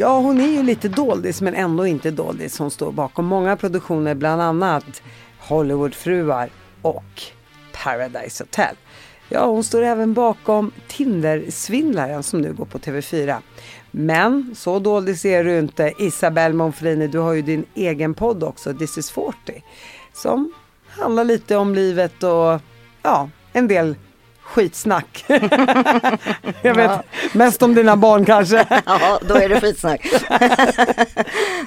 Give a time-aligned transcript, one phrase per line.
[0.00, 2.58] Ja, hon är ju lite doldis men ändå inte doldis.
[2.58, 5.02] Hon står bakom många produktioner, bland annat
[5.38, 6.50] Hollywoodfruar
[6.82, 7.22] och
[7.72, 8.76] Paradise Hotel.
[9.28, 13.36] Ja, hon står även bakom Tinder-svindlaren som nu går på TV4.
[13.90, 15.92] Men så doldis är du inte.
[15.98, 19.34] Isabelle Monfrini, du har ju din egen podd också, This is 40.
[20.12, 20.52] Som
[20.88, 22.60] handlar lite om livet och
[23.02, 23.96] ja, en del
[24.48, 25.24] skitsnack.
[26.62, 27.02] jag vet, ja.
[27.32, 28.66] mest om dina barn kanske.
[28.86, 30.06] ja, då är det skitsnack.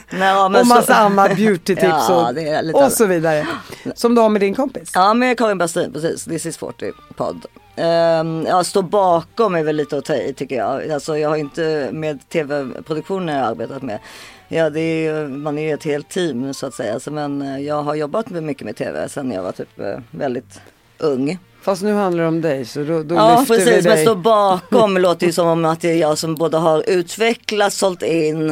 [0.10, 0.94] Nej, och massa så...
[0.94, 2.34] annat beautytips ja,
[2.74, 3.48] och, och så vidare.
[3.96, 4.92] Som du har med din kompis.
[4.94, 6.26] Ja, med Karin Bastin, precis.
[6.26, 7.46] This is 40 podd.
[7.78, 10.92] Um, ja, stå bakom är väl lite att ta i tycker jag.
[10.92, 14.00] Alltså jag har inte med tv-produktioner arbetat med.
[14.48, 17.00] Ja, det är, man är ju ett helt team så att säga.
[17.00, 20.62] Så, men eh, jag har jobbat mycket med tv sedan jag var typ eh, väldigt
[20.98, 21.40] ung.
[21.62, 23.96] Fast nu handlar det om dig så då, då ja, lyfter precis, vi dig.
[23.96, 27.74] men stå bakom låter ju som om att det är jag som både har utvecklat,
[27.74, 28.50] sålt in,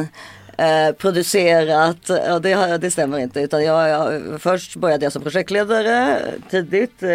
[0.56, 1.96] eh, producerat.
[2.08, 3.40] Ja, det, det stämmer inte.
[3.40, 6.18] Utan jag, jag, först började jag som projektledare
[6.50, 7.02] tidigt.
[7.02, 7.08] Eh,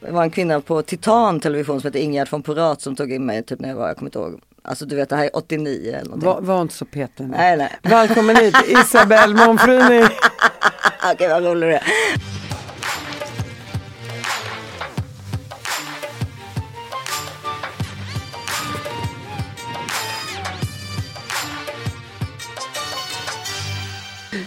[0.00, 3.26] det var en kvinna på Titan television som hette Ingegerd von Porat som tog in
[3.26, 5.36] mig typ när jag var, jag kommer inte ihåg, Alltså du vet det här är
[5.36, 6.28] 89 eller någonting.
[6.28, 7.72] Var, var inte så petig Nej, nej.
[7.82, 10.04] Välkommen hit Isabelle Monfrini.
[11.12, 11.82] Okej vad rolig du är.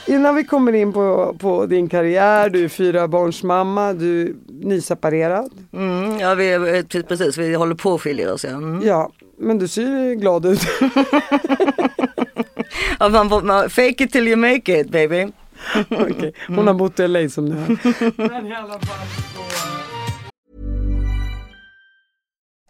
[0.06, 4.34] Innan vi kommer in på, på din karriär, du är fyra barns mamma, du är
[4.48, 5.52] nyseparerad.
[5.74, 8.44] Mm, ja, vi, precis, vi håller på att skilja oss.
[8.44, 8.50] Ja.
[8.50, 8.82] Mm.
[8.84, 10.60] ja, men du ser glad ut.
[13.00, 15.28] ja, man, man, fake it till you make it baby.
[15.90, 16.32] okay.
[16.48, 17.78] Hon har bott i LA som du hör.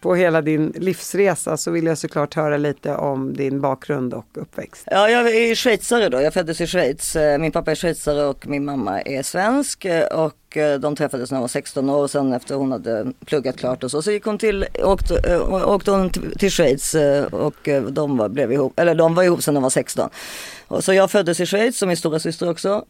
[0.00, 4.82] på hela din livsresa så vill jag såklart höra lite om din bakgrund och uppväxt.
[4.86, 6.20] Ja, jag är schweizare då.
[6.20, 7.16] Jag föddes i Schweiz.
[7.16, 9.84] Eh, min pappa är schweizare och min mamma är svensk.
[9.84, 13.12] Eh, och eh, de träffades när hon var 16 år och sen efter hon hade
[13.26, 16.96] pluggat klart och så, så gick hon till, åkte, åkte hon till Schweiz
[17.30, 20.10] och de var, blev ihop, eller de var ihop sen de var 16.
[20.66, 22.84] Och så jag föddes i Schweiz och min stora syster också.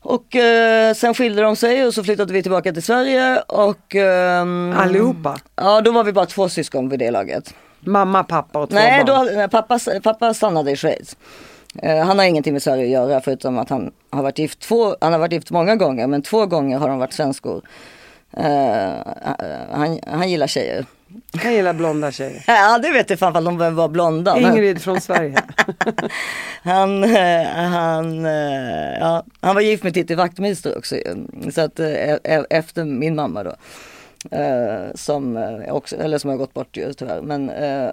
[0.00, 3.94] Och eh, sen skilde de sig och så flyttade vi tillbaka till Sverige och...
[3.94, 5.38] Ehm, Allihopa?
[5.56, 7.54] Ja, då var vi bara två syskon vid det laget.
[7.80, 9.26] Mamma, pappa och två nej, barn?
[9.26, 11.16] Då, nej, pappa, pappa stannade i Schweiz.
[11.82, 14.96] Eh, han har ingenting med Sverige att göra förutom att han har varit gift två,
[15.00, 17.62] han har varit gift många gånger men två gånger har de varit svenskor.
[18.36, 18.90] Eh,
[19.72, 20.86] han, han gillar tjejer.
[21.42, 22.44] Han gillar blonda tjejer.
[22.46, 24.38] Ja det vet jag fan om de var blonda.
[24.38, 25.42] Ingrid från Sverige.
[26.62, 30.96] han, eh, han, eh, ja, han var gift med Titti Wachtmeister också.
[31.54, 32.18] Så att e-,
[32.50, 33.54] efter min mamma då.
[34.94, 35.36] som,
[35.68, 37.20] också, eller som har gått bort ju tyvärr.
[37.22, 37.50] Men,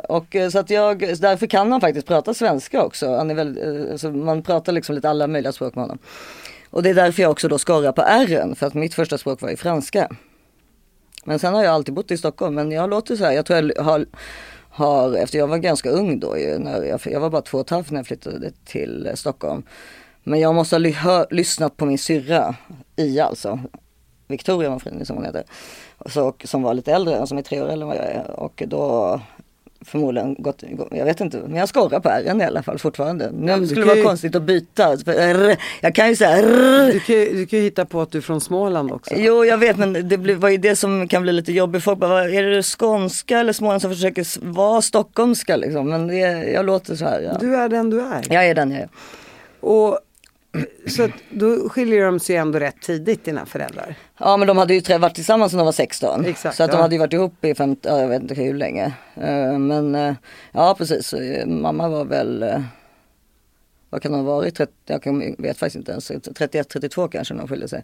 [0.09, 3.15] och, så att jag, därför kan han faktiskt prata svenska också.
[3.15, 5.99] Han är väldigt, alltså man pratar liksom lite alla möjliga språk med honom.
[6.69, 9.41] Och det är därför jag också då skorrar på R för att mitt första språk
[9.41, 10.09] var ju franska.
[11.27, 12.55] Men sen har jag alltid bott i Stockholm.
[12.55, 14.05] Men jag låter så här, jag tror jag har,
[14.69, 17.65] har efter jag var ganska ung då ju, när jag, jag var bara två och
[17.65, 19.63] ett halvt när jag flyttade till Stockholm.
[20.23, 22.55] Men jag måste ha ly, hör, lyssnat på min syrra,
[22.95, 23.59] Ia alltså,
[24.27, 25.43] Victoria Manfrini som hon heter.
[26.05, 28.31] Så, som var lite äldre, som är tre år äldre än vad jag är.
[28.31, 29.21] Och då
[29.85, 33.31] förmodligen gått, jag vet inte, men jag skorrar på R i alla fall fortfarande.
[33.31, 34.03] Nu ja, skulle det vara ju...
[34.03, 34.97] konstigt att byta.
[35.81, 38.41] Jag kan ju säga du kan, du kan ju hitta på att du är från
[38.41, 39.13] Småland också.
[39.17, 41.83] Jo jag vet men det var ju det som kan bli lite jobbigt.
[41.83, 45.89] Folk bara, är det skånska eller Småland som försöker vara stockholmska liksom?
[45.89, 46.17] Men det,
[46.51, 47.21] jag låter så här.
[47.21, 47.37] Ja.
[47.39, 48.23] Du är den du är.
[48.29, 48.89] Jag är den jag är.
[49.59, 49.99] Och
[50.87, 53.95] så då skiljer de sig ändå rätt tidigt dina föräldrar.
[54.17, 56.25] Ja men de hade ju varit tillsammans när de var 16.
[56.25, 56.81] Exakt, så att de ja.
[56.81, 58.85] hade ju varit ihop i 50, ja, jag vet inte hur länge.
[59.15, 60.13] Eh, men eh,
[60.51, 62.63] ja precis, Eh, mamma var väl,
[63.89, 67.47] vad kan hon ha varit, 30, jag vet faktiskt inte ens, 31-32 kanske när de
[67.47, 67.83] skilde sig.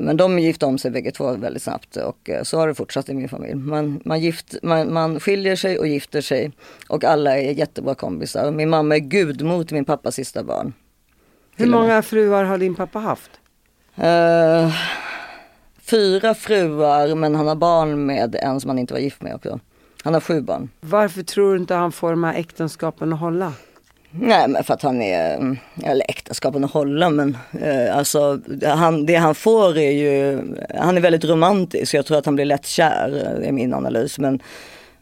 [0.00, 3.14] Men de gifte om sig bägge två väldigt snabbt och så har det fortsatt i
[3.14, 3.54] min familj.
[3.54, 6.52] Man, man, gift, man, man skiljer sig och gifter sig
[6.88, 8.50] och alla är jättebra kompisar.
[8.50, 10.72] Min mamma är gudmor till min pappas sista barn.
[11.58, 13.30] Hur många fruar har din pappa haft?
[13.96, 14.72] Eh,
[15.80, 19.60] fyra fruar men han har barn med en som han inte var gift med också.
[20.04, 20.70] Han har sju barn.
[20.80, 23.52] Varför tror du inte han får de här äktenskapen att hålla?
[24.10, 29.14] Nej men för att han är, eller äktenskapen att hålla men eh, alltså han, det
[29.14, 30.40] han får är ju,
[30.78, 31.94] han är väldigt romantisk.
[31.94, 34.18] Jag tror att han blir lätt kär, eh, är min analys.
[34.18, 34.40] Men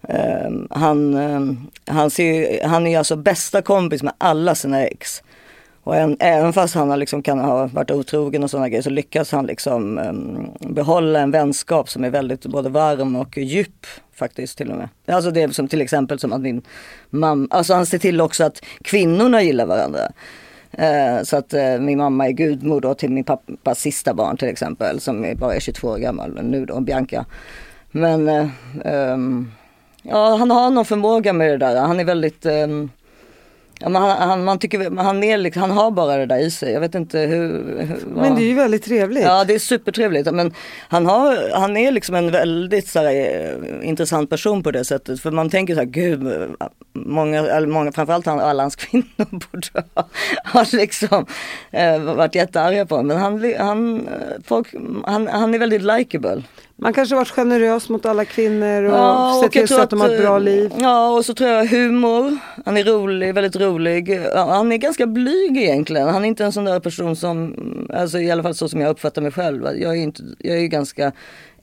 [0.08, 1.40] eh, han, eh,
[1.94, 5.22] han, ser, han är alltså bästa kompis med alla sina ex.
[5.86, 9.32] Och en, även fast han liksom, kan ha varit otrogen och sådana grejer så lyckas
[9.32, 14.70] han liksom um, behålla en vänskap som är väldigt både varm och djup faktiskt till
[14.70, 14.88] och med.
[15.06, 16.62] Alltså det är som till exempel som att min
[17.10, 20.00] mamma, alltså han ser till också att kvinnorna gillar varandra.
[20.70, 24.48] Eh, så att eh, min mamma är gudmor då till min pappas sista barn till
[24.48, 27.24] exempel som är bara är 22 år gammal nu då, Bianca.
[27.90, 28.48] Men eh,
[28.84, 29.52] ehm,
[30.02, 31.80] ja, han har någon förmåga med det där.
[31.80, 32.90] Han är väldigt um,
[33.80, 36.50] Ja, men han, han, man tycker, han, är, liksom- han har bara det där i
[36.50, 36.72] sig.
[36.72, 37.48] Jag vet inte hur...
[37.80, 39.24] hur Men det är ju väldigt trevligt.
[39.24, 40.54] Ja det är supertrevligt men
[40.88, 45.20] han, har, han är liksom en väldigt så här, eh, intressant person på det sättet.
[45.20, 46.26] För man tänker så här, gud,
[46.92, 50.08] många, eller många framförallt han, alla hans kvinnor borde ha,
[50.52, 51.26] ha liksom
[51.70, 53.06] eh, varit jättearga på honom.
[53.06, 54.08] Men han, han,
[54.44, 54.74] folk,
[55.04, 56.42] han, han är väldigt likable.
[56.78, 60.10] Man kanske varit generös mot alla kvinnor och Ja, sett till så att de har
[60.10, 60.72] ett bra eh, liv.
[60.78, 62.38] Ja, och så tror jag humor.
[62.64, 64.20] Han är rolig, väldigt rolig.
[64.34, 66.08] Han är ganska blyg egentligen.
[66.08, 67.54] Han är inte en sån där person som,
[67.94, 69.64] alltså i alla fall så som jag uppfattar mig själv.
[69.64, 71.12] Jag är ju inte, jag är ganska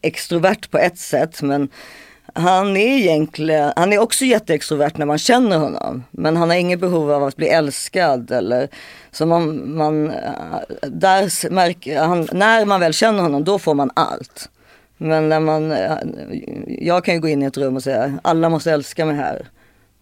[0.02, 1.70] extrovert på ett sätt men
[2.34, 6.04] han är egentligen, han är också jätteextrovert när man känner honom.
[6.12, 8.68] Men han har inget behov av att bli älskad eller
[9.12, 10.08] så man, man
[10.82, 14.50] där märker han, när man väl känner honom då får man allt.
[14.98, 15.74] Men när man,
[16.68, 19.48] jag kan ju gå in i ett rum och säga alla måste älska mig här.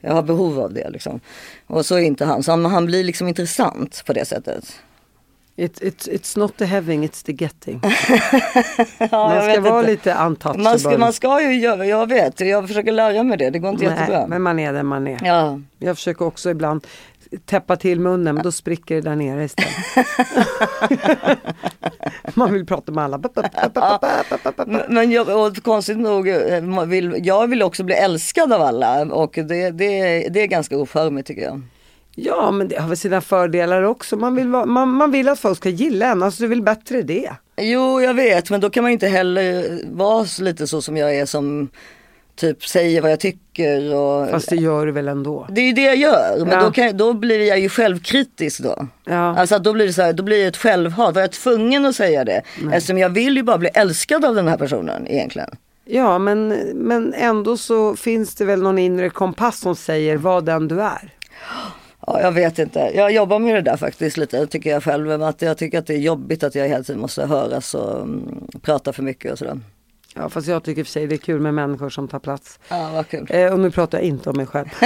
[0.02, 1.20] Jag har behov av det liksom.
[1.68, 4.82] Och så är inte han, så han, han blir liksom intressant på det sättet.
[5.62, 7.82] It, it, it's not the having, it's the getting.
[9.12, 9.92] Ja, Man ska vara inte.
[9.92, 10.64] lite untouchable.
[10.64, 13.70] man ska, man ska ju göra, jag vet, jag försöker lära mig det, det går
[13.72, 14.20] inte jättebra.
[14.20, 15.20] Nej, men man är den man är.
[15.24, 16.88] Ja, Jag försöker också ibland
[17.46, 19.76] täppa till munnen men då spricker det där nere istället.
[22.36, 23.20] man vill prata med alla.
[24.88, 29.70] men- jag, konstigt nog, eh, vill, jag vill också bli älskad av alla och det,
[29.70, 31.62] det, det är ganska ocharmigt tycker jag.
[32.24, 34.16] Ja men det har väl sina fördelar också.
[34.18, 36.62] Man vill, vara, man, man vill att folk ska gilla en, alltså det är väl
[36.62, 37.32] bättre det.
[37.58, 41.16] Jo, jag vet, men då kan man inte heller vara så lite så som jag
[41.16, 41.70] är som
[42.36, 45.48] typ säger vad jag tycker och Fast det gör du väl ändå.
[45.50, 46.64] Det är ju det jag gör, men Ja.
[46.64, 48.88] då, kan, då blir jag ju självkritisk då.
[49.06, 49.38] Ja.
[49.40, 51.16] Alltså då blir det så här, då blir det ett självhat.
[51.16, 52.42] Var jag tvungen att säga det?
[52.74, 55.50] Eftersom jag vill ju bara bli älskad av den här personen egentligen.
[55.86, 60.68] Ja men, men ändå så finns det väl någon inre kompass som säger vad den
[60.68, 61.14] du är.
[62.08, 62.80] Ja, jag vet inte.
[62.80, 65.24] Jag jobbar med det där faktiskt lite, tycker jag själv.
[65.24, 68.48] Att jag tycker att det är jobbigt att jag hela tiden måste höras och mm,
[68.62, 69.60] prata för mycket och sådär.
[70.16, 72.60] Ja fast jag tycker för sig det är kul med människor som tar plats.
[72.70, 73.28] Ja, vad kul.
[73.30, 74.68] Eh, och nu pratar jag inte om mig själv.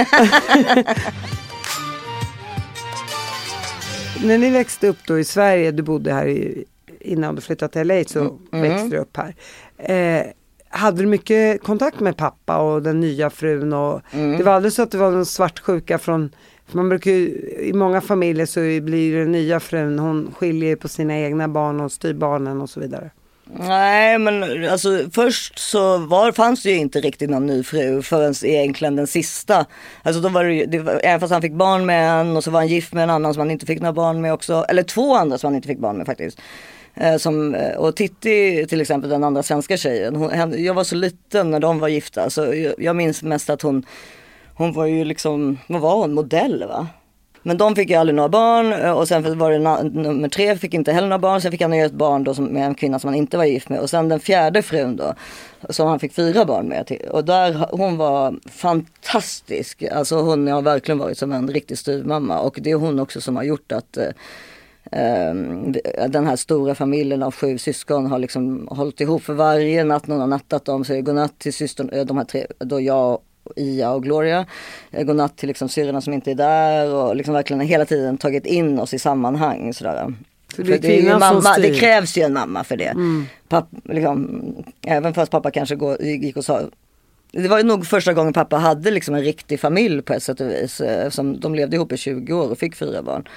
[4.24, 6.64] När ni växte upp då i Sverige, du bodde här i,
[7.00, 9.34] innan du flyttade till LA så växte du upp här.
[9.78, 10.26] Eh,
[10.68, 13.72] hade du mycket kontakt med pappa och den nya frun?
[13.72, 16.30] Och Det var aldrig så att det var någon svartsjuka från
[16.72, 17.26] man brukar ju,
[17.60, 21.92] I många familjer så blir det nya frun, hon skiljer på sina egna barn och
[21.92, 23.10] styr barnen och så vidare.
[23.58, 28.34] Nej men alltså först så var, fanns det ju inte riktigt någon ny fru förrän
[28.42, 29.66] egentligen den sista.
[30.02, 32.44] Alltså då var det, ju- det var, även fast han fick barn med en och
[32.44, 34.64] så var han gift med en annan som han inte fick några barn med också.
[34.68, 36.40] Eller två andra som han inte fick barn med faktiskt.
[36.94, 40.16] Eh, som, eh, och Titti till exempel den andra svenska tjejen.
[40.16, 43.62] Hon, jag var så liten när de var gifta så jag, jag minns mest att
[43.62, 43.84] hon,
[44.56, 46.88] hon var ju liksom, vad var hon, modell va?
[47.46, 50.56] Men de fick ju aldrig några barn eh, och sen var det na- nummer tre
[50.56, 51.40] fick inte heller några barn.
[51.40, 53.44] Sen fick han ju ett barn då som, med en kvinna som han inte var
[53.44, 53.80] gift med.
[53.80, 55.14] Och sen den fjärde frun då
[55.70, 56.86] som han fick fyra barn med.
[56.86, 57.02] Till.
[57.10, 59.82] Och där, hon var fantastisk.
[59.82, 62.40] Alltså hon har verkligen varit som en riktig styvmamma.
[62.40, 64.10] Och det är hon också som har gjort att eh,
[64.92, 65.72] ehm,
[66.08, 70.20] den här stora familjen av sju syskon har liksom hållit ihop för varje natt någon
[70.20, 73.18] har nattat dem säger godnatt till systern, de här tre, då jag
[73.56, 74.46] Ia och Gloria.
[74.90, 78.46] Eh, Godnatt till liksom syrrorna som inte är där och liksom verkligen hela tiden tagit
[78.46, 79.74] in oss i sammanhang.
[79.74, 80.14] Sådär.
[80.56, 82.94] Så det som mamma, det krävs ju en mamma för det.
[83.48, 84.42] Papp, liksom,
[84.86, 86.60] även fast pappa kanske går, gick och sa
[87.32, 90.40] det var ju nog första gången pappa hade liksom en riktig familj på ett sätt
[90.40, 90.80] och vis.
[90.80, 93.28] eh, Som de levde ihop i 20 år och fick fyra barn.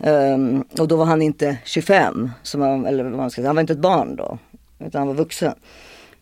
[0.00, 3.56] Ehm, och då var han inte 25, som han, eller vad man ska säga, han
[3.56, 4.38] var inte ett barn då.
[4.86, 5.52] Utan han var vuxen.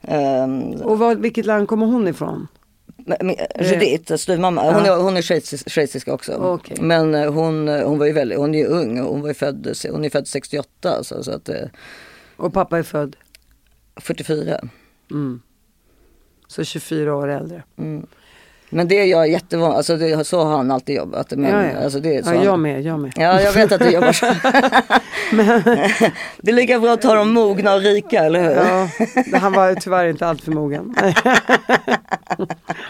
[0.08, 2.48] Um, Och vad, vilket land kommer hon ifrån?
[3.60, 5.22] Judith, styvmamma, hon är, hon är
[5.70, 6.32] schweizisk, också.
[6.32, 6.76] Okej.
[6.80, 9.76] Men eh, hon, eh, hon var ju väldigt, hon är ju ung, hon var född,
[9.90, 11.68] hon är född 68 alltså, så att eh,
[12.36, 13.16] Och pappa är född?
[13.96, 14.60] 44.
[16.48, 17.62] Så 24 år äldre.
[18.70, 21.30] Men det är jag jättevan, alltså det, så har han alltid jobbat.
[21.30, 21.84] Men, ja, ja.
[21.84, 23.12] Alltså det, så ja, han- jag med, jag med.
[23.16, 24.26] Ja, jag vet att du jobbar så.
[26.42, 28.50] det är lika bra att ta dem mogna och rika, eller hur?
[29.32, 30.94] Ja, han var tyvärr inte alltför mogen.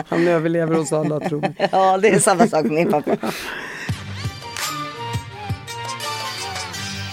[0.09, 1.69] Han överlever hos alla tror jag.
[1.73, 3.17] Ja, det är samma sak med min pappa.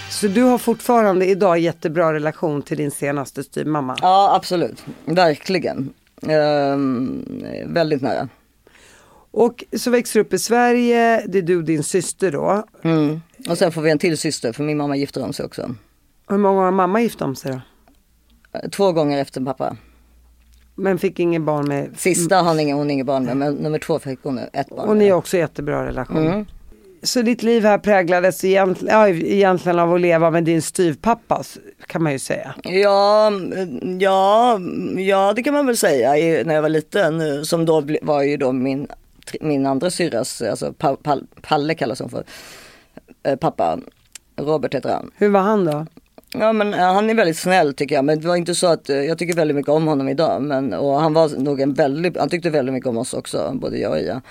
[0.09, 3.95] Så du har fortfarande idag jättebra relation till din senaste styvmamma?
[4.01, 4.83] Ja, absolut.
[5.05, 5.89] Verkligen.
[6.27, 7.25] Ehm,
[7.67, 8.29] väldigt nära.
[9.31, 12.63] Och så växer du upp i Sverige, det är du och din syster då.
[12.83, 13.21] Mm.
[13.49, 15.75] Och sen får vi en till syster, för min mamma gifter om sig också.
[16.29, 17.61] Hur många har mamma gift om sig då?
[18.69, 19.77] Två gånger efter pappa.
[20.75, 21.89] Men fick ingen barn med...
[21.97, 24.97] Sista har hon hon inget barn med, men nummer två fick hon ett barn Och
[24.97, 26.27] ni har också jättebra relation.
[26.27, 26.45] Mm.
[27.03, 31.43] Så ditt liv här präglades egentligen, ja, egentligen av att leva med din styvpappa
[31.87, 32.55] kan man ju säga.
[32.63, 34.59] Ja, mm, ja,
[34.97, 36.11] ja, det kan man väl säga
[36.43, 37.21] när jag var liten.
[37.21, 38.87] eh, Som då var ju då min,
[39.41, 42.23] min andra syrras, alltså Pa- Pal- Palle kallas hon för,
[43.23, 43.79] eh, pappa.
[44.35, 45.11] Robert heter han.
[45.17, 45.85] Hur var han då?
[46.33, 48.05] Ja men eh, han är väldigt snäll tycker jag.
[48.05, 50.41] Men det var inte så att, eh, jag tycker väldigt mycket om honom idag.
[50.41, 53.77] Men, och han var nog en väldigt, han tyckte väldigt mycket om oss också, både
[53.77, 54.21] jag och.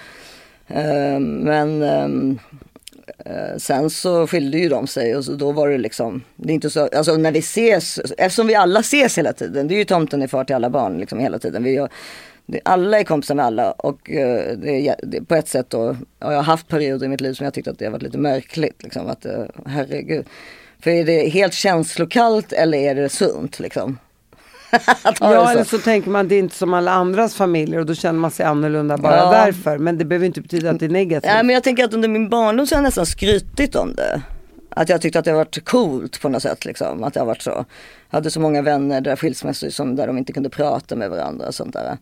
[0.76, 2.38] Eh, men ehm,
[3.18, 6.54] eh, sen så skilde ju de sig och så då var det liksom, det är
[6.54, 9.84] inte så, alltså när vi ses, eftersom vi alla ses hela tiden, det är ju
[9.84, 11.62] tomten är far till alla barn liksom hela tiden.
[11.62, 11.86] Vi,
[12.64, 14.50] alla är kompisar med alla och eh,
[14.84, 17.54] är, på ett sätt då, ja, jag har haft perioder i mitt liv som jag
[17.54, 18.82] tyckte att det har varit lite märkligt.
[18.82, 20.26] Liksom, att, eh, herregud.
[20.80, 23.98] För är det helt känslokallt eller är det sunt liksom?
[25.20, 28.20] Ja eller så tänker man det är inte som alla andras familjer och då känner
[28.20, 29.30] man sig annorlunda bara Ja.
[29.30, 29.78] därför.
[29.78, 31.32] Men det behöver inte betyda att det är negativt.
[31.32, 34.22] Nej men jag tänker att under min barndom så har jag nästan skrytit om det.
[34.70, 37.04] Att jag tyckte att det varit coolt på något sätt liksom.
[37.04, 37.50] Att har varit så.
[38.10, 41.46] Jag hade så många vänner där skilsmässor som där de inte kunde prata med varandra
[41.46, 41.98] och sånt där.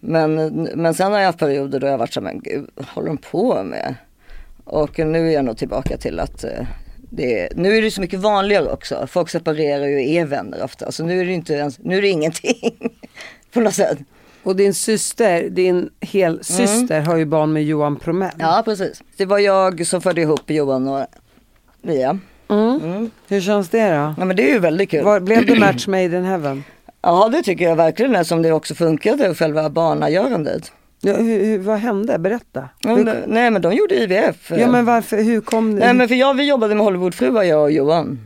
[0.00, 0.34] Men,
[0.74, 3.18] men sen har jag haft perioder då jag varit så men gud, vad håller de
[3.18, 3.94] på med?
[4.64, 6.66] Och nu är jag nog tillbaka till att eh,
[7.10, 9.06] det är, nu är det så mycket vanligare också.
[9.06, 10.92] Folk separerar ju och är vänner ofta.
[10.92, 12.90] Så nu är det inte ens, nu är det ingenting.
[13.52, 13.98] på något sätt.
[14.42, 18.30] Och din syster, din helsyster har ju barn med Johan Promell.
[18.38, 19.02] Ja precis.
[19.16, 21.06] Det var jag som förde ihop Johan och
[21.82, 22.18] Mia.
[23.28, 24.14] Hur känns det då?
[24.18, 25.04] Ja men det är ju väldigt kul.
[25.04, 26.64] Var, blev det match made in heaven?
[27.06, 30.72] Ja det tycker jag verkligen eftersom det också funkade själva barnagörandet.
[31.00, 32.18] Ja, hur, hur, vad hände?
[32.18, 32.68] Berätta.
[32.80, 34.50] Ja, men- nej men de gjorde IVF.
[34.50, 35.80] ja men varför, hur kom det?
[35.80, 38.18] Nej men för jag, vi jobbade med Hollywoodfruar jag och Johan.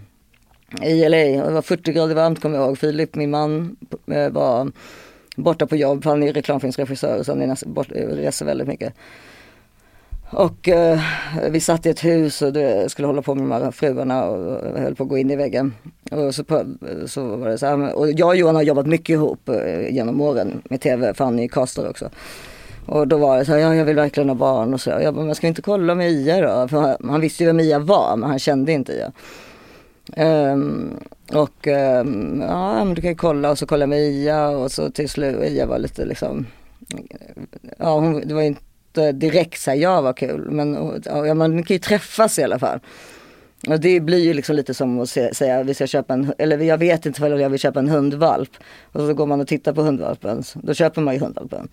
[0.82, 2.78] I LA och det var 40 grader varmt kommer jag ihåg.
[2.78, 3.76] Filip, min man,
[4.12, 4.70] eh, var
[5.36, 6.04] borta på jobb.
[6.04, 8.94] Han är reklamfilmsregissör så han är nästan bort, eh, reser väldigt mycket.
[10.32, 11.00] Och eh,
[11.50, 14.78] vi satt i ett hus och det skulle hålla på med de här fruarna och
[14.80, 15.74] höll på att gå in i väggen.
[16.10, 16.64] Och så, på,
[17.06, 20.20] så var det så här, och jag och Johan har jobbat mycket ihop eh, genom
[20.20, 22.10] åren med tv, för han är ju caster också.
[22.86, 24.90] Och då var det så här, ja, jag vill verkligen ha barn och så.
[24.90, 26.68] Jag bara, men ska vi inte kolla med Ia då?
[26.68, 29.12] För han, han visste ju vem Ia var, men han kände inte Ia.
[30.16, 30.96] Um,
[31.32, 34.90] och um, ja, men du kan ju kolla och så kolla med Ia och så
[34.90, 36.46] till slut, Ia var lite liksom,
[37.78, 38.62] ja hon, det var ju inte
[39.12, 42.80] direkt så här, ja vad kul, men ja, man kan ju träffas i alla fall.
[43.68, 46.78] Och det blir ju liksom lite som att säga vi ska köpa en, eller jag
[46.78, 48.50] vet inte vad jag vill köpa en hundvalp.
[48.92, 51.68] Och så går man och tittar på hundvalpen, då köper man ju hundvalpen.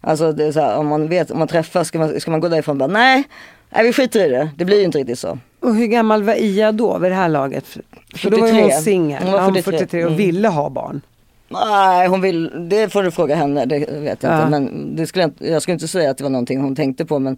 [0.00, 2.40] Alltså det är så här, om man vet, om man träffas, ska man, ska man
[2.40, 3.24] gå därifrån och bara nej,
[3.70, 5.38] nej vi skiter i det, det blir ju inte riktigt så.
[5.60, 7.66] Och hur gammal var Ia då vid det här laget?
[7.66, 7.82] För,
[8.14, 8.80] för då var hon 43.
[8.80, 9.22] singel.
[9.22, 9.78] Hon var Ja, hon 43.
[9.78, 10.16] 43 och Mm.
[10.18, 11.00] ville ha barn.
[11.48, 14.38] Nej, hon vill, det får du fråga henne, det vet jag Ja.
[14.38, 14.50] inte.
[14.50, 17.18] Men det skulle jag, jag skulle inte säga att det var någonting hon tänkte på.
[17.18, 17.36] Men,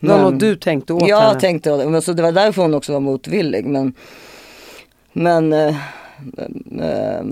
[0.00, 1.40] men- något du tänkte åt Jag henne.
[1.40, 3.64] tänkte det, men så det var därför hon också var motvillig.
[3.64, 3.94] Men,
[5.12, 5.76] men eh,
[6.80, 7.22] eh,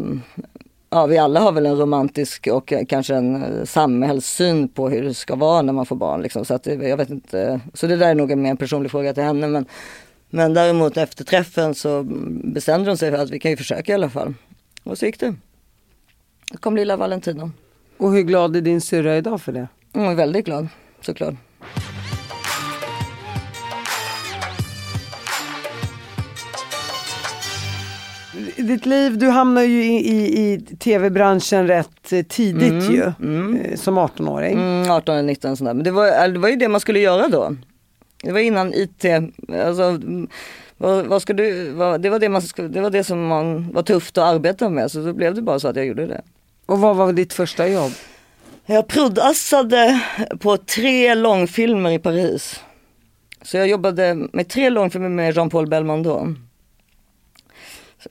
[0.91, 5.15] ja, vi alla har väl en romantisk och kanske en eh, samhällssyn på hur det
[5.15, 6.23] ska vara när man får barn.
[6.23, 6.45] Liksom.
[6.45, 9.23] Så, att, jag vet inte, så det där är nog en mer personlig fråga till
[9.23, 9.47] henne.
[9.47, 9.67] Men,
[10.31, 12.03] men däremot efter träffen så
[12.45, 14.35] bestämde hon sig för att vi kan ju försöka i alla fall.
[14.85, 15.35] Och så gick det.
[16.53, 17.51] Då kom lilla Valentino.
[17.97, 19.69] Och hur glad är din syrra idag för det?
[19.93, 20.69] Jag är väldigt glad,
[21.01, 21.35] såklart.
[28.57, 33.99] Ditt liv, du hamnar ju i, i, i tv-branschen rätt eh, tidigt ju, eh, som
[33.99, 34.59] 18-åring.
[34.59, 35.75] Mm, 18 eller 19 sådär.
[35.75, 37.57] Men det var, äh, det var ju det man skulle göra då.
[38.23, 39.05] Det var innan IT,
[39.65, 40.29] alltså, mm,
[40.77, 43.83] vad, vad ska du, vad, det, var det, man, det var det som man, var
[43.83, 46.23] tufft att arbeta med så då blev det bara så att jag gjorde det.
[46.69, 47.93] Och vad var ditt första jobb?
[48.67, 50.01] Jag proddassade
[50.39, 52.61] på tre långfilmer i Paris.
[53.43, 56.35] Så jag jobbade med tre långfilmer med Jean-Paul Belmondo.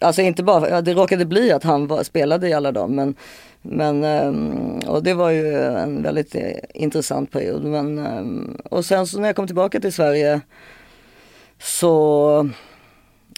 [0.01, 3.15] Alltså inte bara, ja, det råkade bli att han var, spelade i alla dem men,
[3.61, 7.63] men eh, och det var ju en väldigt eh, intressant period.
[7.63, 10.41] Men, eh, och sen så när jag kom tillbaka till Sverige
[11.59, 12.49] så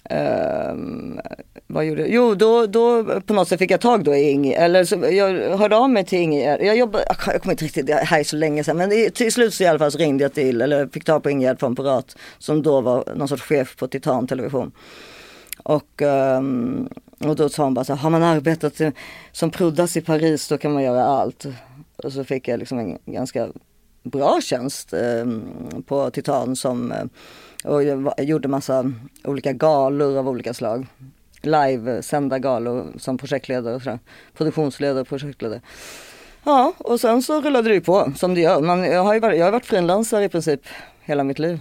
[0.09, 1.19] Ehm,
[1.67, 2.09] vad gjorde jag?
[2.09, 5.57] Jo, då, då på något sätt fick jag tag då i Inge, eller så, jag
[5.57, 6.61] hörde av mig till Ingegärd.
[6.61, 9.31] Jag jobbade, jag kommer inte riktigt, det här är så länge sedan, men i- till
[9.31, 11.75] slut så i alla fall så ringde jag till, eller fick tag på Ingegerd von
[11.75, 14.71] Pirat som då var någon sorts chef på Titan Television.
[15.63, 16.89] Och, um,
[17.19, 18.81] och då sa hon bara så här, har man arbetat
[19.31, 21.45] som proddas i Paris då kan man göra allt.
[22.03, 23.47] Och så fick jag liksom en ganska
[24.03, 25.43] bra tjänst um,
[25.87, 27.03] på Titan som eh,
[27.63, 27.83] och
[28.23, 28.91] gjorde massa
[29.23, 30.87] olika galor av olika slag.
[31.41, 33.99] Live-sända galor som projektledare och sådär.
[34.37, 35.61] Produktionsledare och projektledare.
[36.43, 38.61] Ja, och sen så rullade det ju på som det gör.
[38.61, 40.61] Man, jag har ju varit, jag har varit frilansare i princip
[41.01, 41.59] hela mitt liv.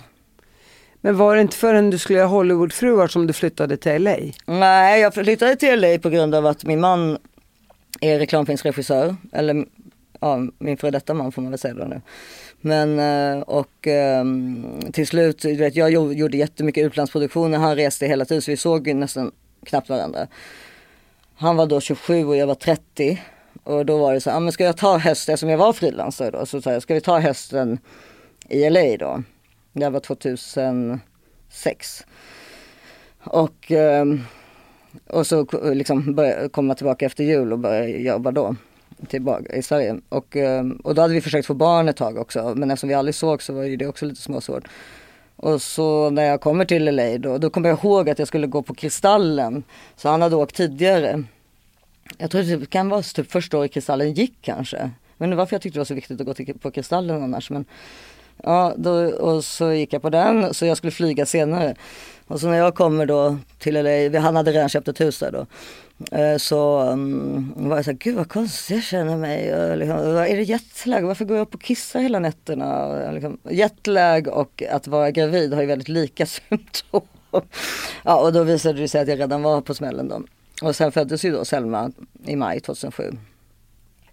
[1.01, 4.17] Men var det inte förrän du skulle göra Hollywoodfruar som du flyttade till LA?
[4.47, 7.19] Nej, jag flyttade till LA på grund av att min man
[8.01, 9.17] är reklamfilmsregissör.
[9.33, 9.67] Eller
[10.21, 12.01] ja, min före detta man får man väl säga då nu.
[12.61, 17.59] Men eh, och ehm, till slut, du vet, jag gjorde jättemycket utlandsproduktioner.
[17.59, 19.33] Han reste hela tiden så vi såg ju nästan
[19.67, 20.27] knappt varandra.
[21.35, 23.23] Han var då 27 och jag var 30.
[23.65, 25.73] Och då var det så, ja ah, men ska jag ta hösten, eftersom jag var
[25.73, 27.79] frilansare då, så sa jag, ska vi ta hösten
[28.49, 29.23] i LA då?
[29.73, 32.07] Det var 2006.
[33.25, 34.21] Och, ehm,
[35.07, 36.17] och så k- liksom
[36.53, 38.57] komma tillbaka efter jul och börja jobba då
[39.09, 40.01] tillbaka i Sverige.
[40.09, 42.95] Och, ehm, och då hade vi försökt få barn ett tag också men eftersom vi
[42.95, 44.69] aldrig såg så var ju det också lite småsvårt.
[45.37, 48.47] Och så när jag kommer till LA då, då kommer jag ihåg att jag skulle
[48.47, 49.63] gå på Kristallen.
[49.97, 51.25] Så han hade åkt tidigare.
[52.19, 54.91] Jag tror det kan vara typ första året Kristallen gick kanske.
[55.17, 57.51] Men varför jag tyckte det var så viktigt att gå till, på Kristallen annars.
[57.51, 57.65] Men,
[58.43, 61.75] ja, då, och så gick jag på den så jag skulle flyga senare.
[62.27, 65.31] Och så när jag kommer då till LA, han hade redan köpt ett hus där
[65.33, 65.47] då.
[66.13, 69.55] Eh, Så um, var jag så här, gud vad konstigt jag känner mig.
[69.55, 71.03] Och Liksom, är det jetlag?
[71.03, 72.87] Varför går jag upp och kissar hela nätterna?
[72.87, 77.03] Och Liksom, jetlag och att vara gravid har ju väldigt lika symptom.
[78.05, 80.23] Ja och då visade det sig att jag redan var på smällen då.
[80.63, 81.91] Och sen föddes ju då Selma
[82.27, 83.13] i maj 2007.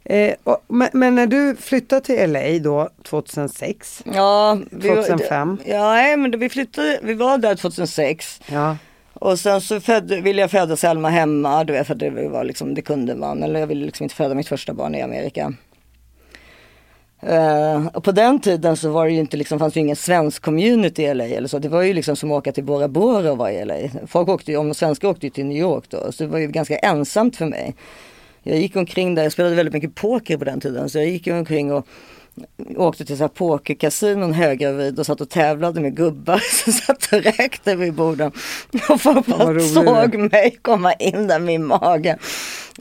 [0.04, 5.58] Eh, och, men, men när du flyttade till LA då 2006, Ja, vi, 2005.
[5.66, 8.42] Ja, nej, men vi flyttade, vi var där 2006.
[8.52, 8.78] ja.
[9.20, 12.74] Och sen så födde, ville jag föda Selma hemma, du vet, för det var liksom,
[12.74, 13.44] det kunde man.
[13.44, 15.54] Eller jag ville liksom inte föda mitt första barn i Amerika.
[17.24, 20.42] Uh, och på den tiden så var det ju inte liksom, fanns ju ingen svensk
[20.42, 21.60] community i LA eller så.
[21.60, 23.76] Det var ju liksom som att åka till Bora Bora och vara i LA.
[24.08, 26.12] Folk åkte ju, om svenskar åkte ju till New York då.
[26.12, 27.76] Så det var ju ganska ensamt för mig.
[28.44, 30.90] Jag gick omkring där, jag spelade väldigt mycket poker på den tiden.
[30.90, 31.88] Så jag gick ju omkring och
[32.76, 37.24] åkte till så här pokerkasinon höggravid och satt och tävlade med gubbar som satt och
[37.24, 38.32] räkte vid borden.
[38.90, 42.18] Och folk bara såg mig komma in där med min mage.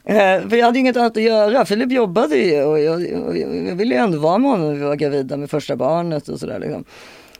[0.05, 1.65] Eh, för jag hade inget annat att göra.
[1.65, 4.85] Filip jobbade ju och jag, och jag ville ju ändå vara med honom när vi
[4.85, 6.59] var gravida med första barnet och sådär.
[6.59, 6.85] Liksom.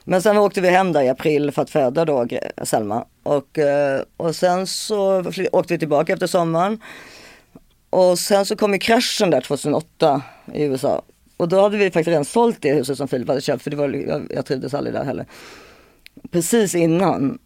[0.03, 2.27] Men sen åkte vi hem där i april för att föda då
[2.63, 3.05] Selma.
[3.23, 6.79] Och, eh, och sen så åkte vi tillbaka efter sommaren.
[7.89, 10.21] Och sen så kom ju kraschen där 2008
[10.53, 11.01] i USA.
[11.37, 13.77] Och då hade vi faktiskt redan sålt det huset som Filip hade köpt för det
[13.77, 15.25] var, jag, jag trivdes aldrig där heller.
[16.31, 17.39] Precis innan,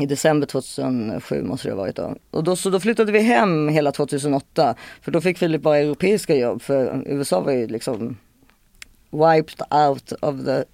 [0.00, 2.16] i december 2007 måste det ha varit då.
[2.30, 4.74] Och då, så då flyttade vi hem hela 2008.
[5.02, 8.16] För då fick Filip bara europeiska jobb för USA var ju liksom
[9.10, 10.64] wiped out of the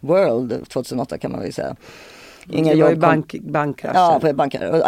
[0.00, 1.76] world 2008 kan man väl säga.
[2.50, 4.00] Inga det var ju bank, bankkraschen.
[4.00, 4.20] Ja,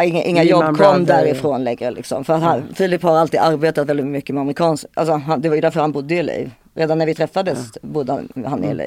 [0.04, 1.06] Inga, inga jobb kom Brothers.
[1.06, 2.24] därifrån längre liksom.
[2.24, 5.60] För han, Filip har alltid arbetat väldigt mycket med amerikansk, alltså han, det var ju
[5.60, 6.32] därför han bodde i LA.
[6.78, 8.84] Redan när vi träffades bodde han, han i LA.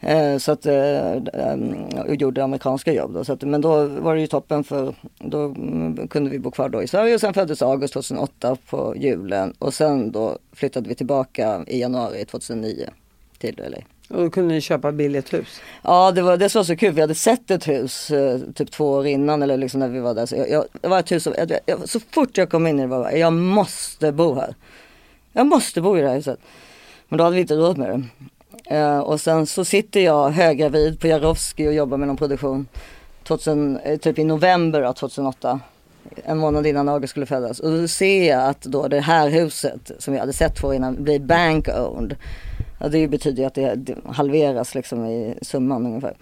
[0.00, 1.12] Eh, så att, eh,
[1.52, 3.24] um, och gjorde amerikanska jobb då.
[3.24, 6.68] Så att, men då var det ju toppen för då mm, kunde vi bo kvar
[6.68, 10.94] då i Sverige och sen föddes August 2008 på julen och sen då flyttade vi
[10.94, 12.88] tillbaka i januari 2009
[13.38, 13.78] till LA.
[14.16, 15.60] Och då kunde ni köpa billigt hus.
[15.82, 18.90] Ja det var det var så kul, vi hade sett ett hus eh, typ två
[18.90, 20.26] år innan eller liksom när vi var där.
[20.26, 22.78] Så jag, jag, det var ett hus som, jag, jag, så fort jag kom in
[22.78, 24.54] i det var jag måste bo här.
[25.32, 26.38] Jag måste bo i det här huset.
[27.10, 28.76] Men då hade vi inte råd med det.
[28.76, 32.66] Eh, och sen så sitter jag höggravid på Jarowski och jobbar med någon produktion
[33.22, 35.60] 2000, eh, typ i november då, 2008.
[36.24, 37.60] En månad innan August skulle födas.
[37.60, 41.04] Och då ser jag att då det här huset som jag hade sett för innan
[41.04, 42.16] blir bank owned.
[42.80, 46.16] Ja, det betyder ju att det, det halveras liksom i summan ungefär.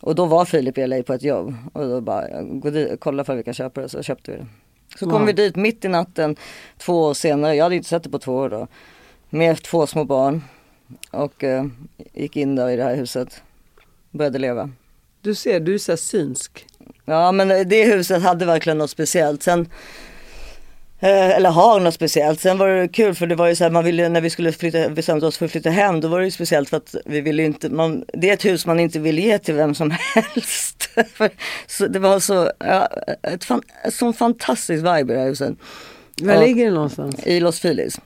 [0.00, 3.24] Och då var Filip i LA på ett jobb och då bara, gå dit, kolla
[3.24, 4.46] för vi kan köpa det så köpte vi det.
[4.98, 6.36] Så kom vi dit mitt i natten
[6.78, 8.66] två år senare, jag hade inte sett det på två år då.
[9.30, 10.44] Med två små barn.
[11.10, 11.64] Och eh,
[12.12, 13.42] gick in där i det här huset.
[14.10, 14.70] Började leva.
[15.22, 16.66] Du ser, du är så synsk.
[17.04, 19.42] Ja men det huset hade verkligen något speciellt.
[19.42, 19.60] Sen,
[21.00, 22.40] eh, eller har något speciellt.
[22.40, 24.52] Sen var det kul för det var ju så här, man ville, när vi skulle
[24.52, 27.20] flytta, bestämde oss för att flytta hem, då var det ju speciellt för att vi
[27.20, 30.90] ville inte, man, det är ett hus man inte vill ge till vem som helst.
[31.66, 32.88] Så det var så, ja,
[33.22, 35.54] ett, fan, sån fantastisk vibe i det här huset.
[36.22, 37.26] Var ligger det någonstans?
[37.26, 38.00] I Los Feliz.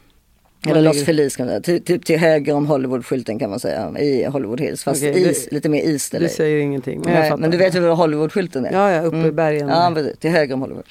[0.69, 1.61] Eller Los Feliz kan man säga.
[1.61, 3.99] Typ, typ till höger om Hollywood-skylten kan man säga.
[3.99, 4.85] I Hollywood Hills.
[4.85, 6.29] Fast det- is, lite mer Det LA.
[6.29, 7.01] säger ingenting.
[7.05, 8.73] Men, Nej, men du vet ju vad Hollywood-skylten är?
[8.73, 9.69] Ja, ja, uppe i bergen.
[9.69, 10.19] Ja, precis.
[10.19, 10.85] till höger om Hollywood.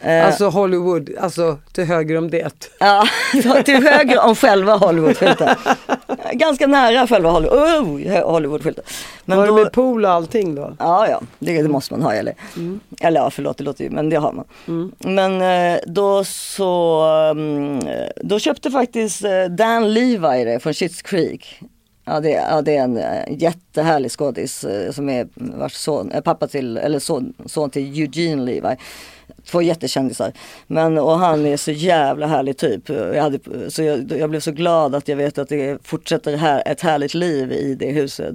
[0.00, 2.68] Eh, Alltså Hollywood, alltså till höger om det.
[2.80, 3.06] Ja,
[3.64, 5.48] till höger om själva Hollywood-skylten.
[6.34, 8.84] Ganska nära själva Hollywood, oh, Hollywood-skylten.
[9.24, 10.76] Men var då, det med pool och allting då?
[10.78, 12.34] Ja, ja, det, det måste man ha eller?
[13.00, 14.44] Eller ja, förlåt, det låter ju, men det har man.
[14.98, 17.80] Men eh, då så, mm,
[18.16, 21.60] då köpte faktiskt eh, Dan Levi det från Schitt's Creek.
[22.04, 26.20] Ja det, ja, det är en eh, jättehärlig skådis eh, som är vars son, eh,
[26.20, 28.76] pappa till, eller son, son till Eugene Levi.
[29.50, 30.32] Två jättekändisar.
[30.66, 32.88] Men och han är så jävla härlig typ.
[32.88, 33.38] Jag, hade,
[33.70, 37.14] så jag, jag blev så glad att jag vet att det fortsätter här, ett härligt
[37.14, 38.34] liv i det huset.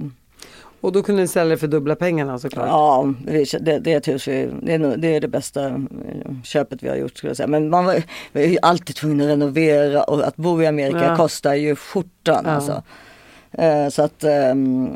[0.80, 2.66] Och då kunde ni sälja det för dubbla pengarna såklart.
[2.68, 5.74] Ja, vi- det, det är ett hus vi, det, är det är det bästa eh,
[6.44, 7.46] köpet vi har gjort skulle jag säga.
[7.46, 11.04] Men man var, vi är ju alltid tvungna att renovera och att bo i Amerika
[11.04, 11.16] Ja.
[11.16, 12.50] kostar ju skjortan Ja.
[12.50, 12.82] alltså.
[13.52, 14.88] Eh, så att ehm,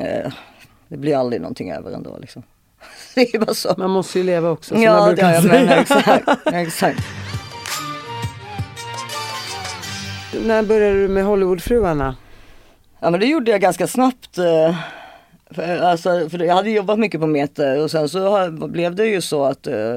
[0.00, 0.32] eh,
[0.88, 2.42] det blir aldrig någonting över ändå liksom.
[3.14, 3.74] Det är bara så.
[3.78, 5.64] Man måste ju leva också som Ja, det brukar jag säga.
[5.64, 6.28] men exakt.
[6.52, 7.00] exakt.
[10.42, 12.16] När började du med Hollywoodfruarna?
[13.00, 14.38] Ja men det gjorde jag ganska snabbt.
[14.38, 14.76] eh,
[15.50, 19.20] För, alltså, för jag hade jobbat mycket på Meter och sen så blev det ju
[19.20, 19.96] så att eh,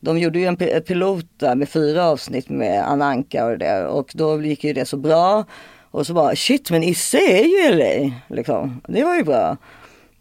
[0.00, 3.86] de gjorde ju en pi- pilot där med fyra avsnitt med Ananka och det där
[3.86, 5.44] och då gick ju det så bra.
[5.90, 7.72] Och så bara shit men Isse är ju i
[8.08, 8.80] LA liksom.
[8.88, 9.56] Det var ju bra.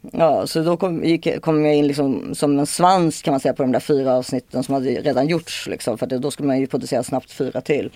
[0.01, 3.53] Ja så då kom, gick, kom jag in liksom som en svans kan man säga
[3.53, 5.97] på de där fyra avsnitten som hade redan gjorts liksom.
[5.97, 7.91] För att då skulle man ju producera snabbt fyra till.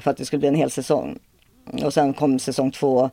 [0.00, 1.18] För att det skulle bli en hel säsong.
[1.82, 3.10] Och sen kom säsong två.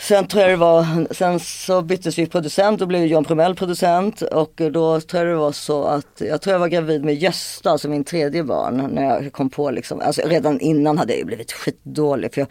[0.00, 4.22] Sen tror jag det var, sen så byttes vi producent och blev John Promell producent
[4.22, 7.70] och då tror jag det var så att, jag tror jag var gravid med Gösta,
[7.70, 11.24] alltså min tredje barn, när jag kom på liksom, alltså redan innan hade jag ju
[11.24, 12.48] blivit skitdålig för jag,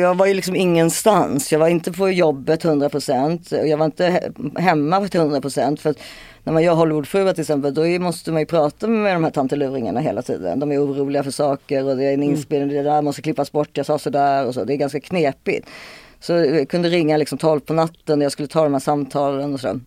[0.00, 4.06] jag var ju liksom ingenstans, jag var inte på jobbet 100% och jag var inte
[4.08, 5.98] he- hemma till 100% för att
[6.44, 10.00] när man gör Hollywoodfruar till exempel då måste man ju prata med de här tanteluringarna
[10.00, 10.60] hela tiden.
[10.60, 13.68] De är oroliga för saker och det är en inspelning, det där måste klippas bort,
[13.72, 14.64] jag sa sådär och så.
[14.64, 15.68] Det är ganska knepigt.
[16.20, 19.54] Så jag kunde ringa liksom 12 på natten när jag skulle ta de här samtalen
[19.54, 19.80] och sådär.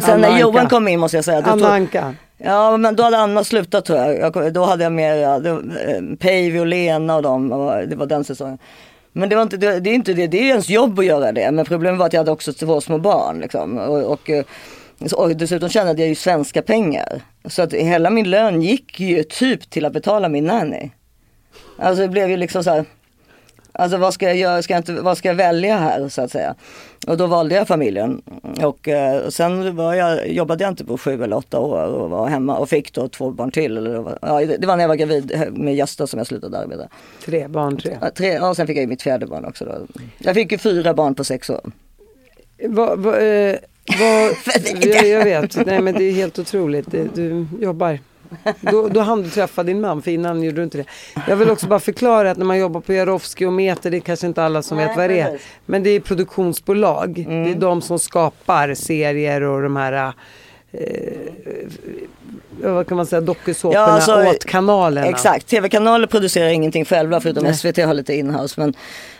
[0.00, 0.40] Sen Anna när Anka.
[0.40, 1.38] Johan kom in måste jag säga.
[1.38, 2.14] Anna tog- Anka.
[2.38, 4.18] Ja men då hade Anna slutat tror jag.
[4.36, 7.52] jag då hade jag mer, ja, eh, Päivi och Lena och dem.
[7.52, 8.58] Och det var den säsongen.
[9.12, 11.32] Men det var inte det, det är inte det, det är ens jobb att göra
[11.32, 11.50] det.
[11.50, 13.40] Men problemet var att jag hade också två små barn.
[13.40, 13.78] Liksom.
[13.78, 14.44] Och, och, eh,
[15.14, 17.20] och dessutom tjänade jag ju svenska pengar.
[17.44, 20.90] Så att hela min lön gick ju typ till att betala min nanny.
[21.78, 22.84] Alltså det blev ju liksom så här.
[23.78, 26.30] Alltså vad ska jag göra, ska jag inte, vad ska jag välja här så att
[26.32, 26.54] säga.
[27.06, 28.22] Och då valde jag familjen.
[28.62, 32.28] Och eh, sen var jag, jobbade jag inte på sju eller åtta år och var
[32.28, 33.76] hemma och fick då två barn till.
[33.76, 36.58] Eller, det var- ja, det var när jag var gravid med Gösta som jag slutade
[36.58, 36.88] arbeta.
[37.24, 37.96] Tre barn, tre.
[38.00, 39.64] Ja, tre, ja, och sen fick jag mitt fjärde barn också.
[39.64, 39.74] Då.
[40.18, 41.60] Jag fick ju fyra barn på sex år.
[42.68, 43.54] Vad, vad, eh,
[44.00, 44.32] vad,
[44.82, 46.86] jag, jag vet, nej men det är helt otroligt.
[47.14, 47.98] Du jobbar.
[48.60, 50.84] Då, då hann du träffa din man, för innan gjorde du inte det.
[51.28, 54.00] Jag vill också bara förklara att när man jobbar på Jarowski och Meter, det är
[54.00, 55.38] kanske inte alla som Nej, vet vad det är.
[55.66, 57.24] Men det är produktionsbolag.
[57.28, 60.12] Det är de som skapar serier och de här
[60.72, 60.82] eh,
[62.60, 65.06] vad kan man säga, dokusåporna åt kanalerna.
[65.06, 67.54] Exakt, tv-kanaler producerar ingenting själva förutom Nej.
[67.54, 68.60] SVT har lite inhouse.
[68.60, 68.74] Men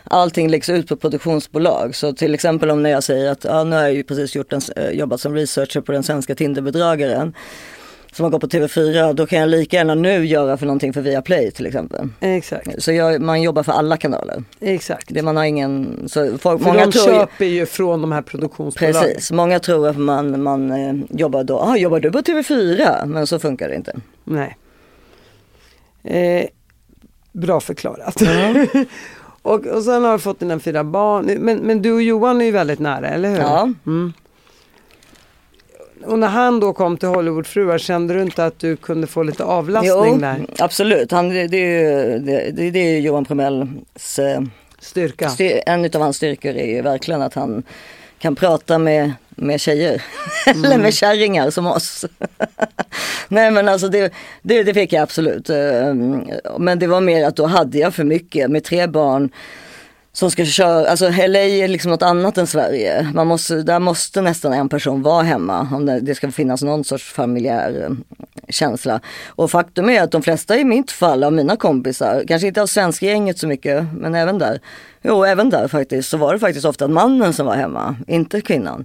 [0.05, 1.97] allting läggs ut på produktionsbolag.
[1.97, 4.53] Så till exempel om när jag säger att ja, nu har jag ju precis gjort
[4.53, 7.35] en, eh, jobbat som researcher på den svenska Tinderbedragaren.
[8.17, 11.01] Som har gått på TV4, då kan jag lika gärna nu göra för någonting för
[11.01, 12.09] Viaplay till exempel.
[12.21, 14.45] Exakt, Så jag, man jobbar för alla kanaler.
[14.61, 15.07] exakt.
[15.09, 18.23] Det, man har ingen, så folk, För många de tror köper ju från de här
[18.23, 19.03] produktionsbolagen.
[19.03, 23.07] Precis, många tror att man, man eh, jobbar då, ah, jobbar du på TV4?
[23.07, 23.97] Men så funkar det inte.
[24.25, 24.57] Nej.
[26.05, 26.47] Eh,
[27.33, 28.23] bra förklarat.
[29.43, 31.27] Och, och sen har du fått dina fyra barn.
[31.39, 33.39] Men, men du och Johan är ju väldigt nära, eller hur?
[33.39, 33.73] Ja.
[36.05, 39.45] Och när han då kom till Hollywoodfruar, kände du inte att du kunde få lite
[39.45, 40.47] avlastning Jo, där?
[40.59, 41.11] absolut.
[41.13, 44.41] Han, det, det, är ju- det, det, är ju Johan Prumells eh,
[44.79, 45.29] Styrka?
[45.29, 47.63] styr, en av hans styrkor är ju verkligen att han
[48.19, 50.03] kan prata med, med tjejer.
[50.47, 52.05] Eller med kärringar som oss.
[53.29, 55.51] Nej men alltså det, det, det fick jag absolut.
[55.51, 55.95] Eh,
[56.59, 59.31] Men det var mer att då hade jag för mycket med tre barn
[60.17, 63.11] som ska köra, alltså LA är liksom något annat än Sverige.
[63.15, 66.85] Man måste, där måste nästan en person vara hemma om det, det ska finnas någon
[66.85, 67.97] sorts familjär eh,
[68.49, 69.01] känsla.
[69.27, 72.67] Och faktum är att de flesta i mitt fall av mina kompisar, kanske inte av
[72.67, 74.61] svenska gänget så mycket, men även där,
[75.03, 78.85] jo även där faktiskt, så var det faktiskt ofta mannen som var hemma, inte kvinnan.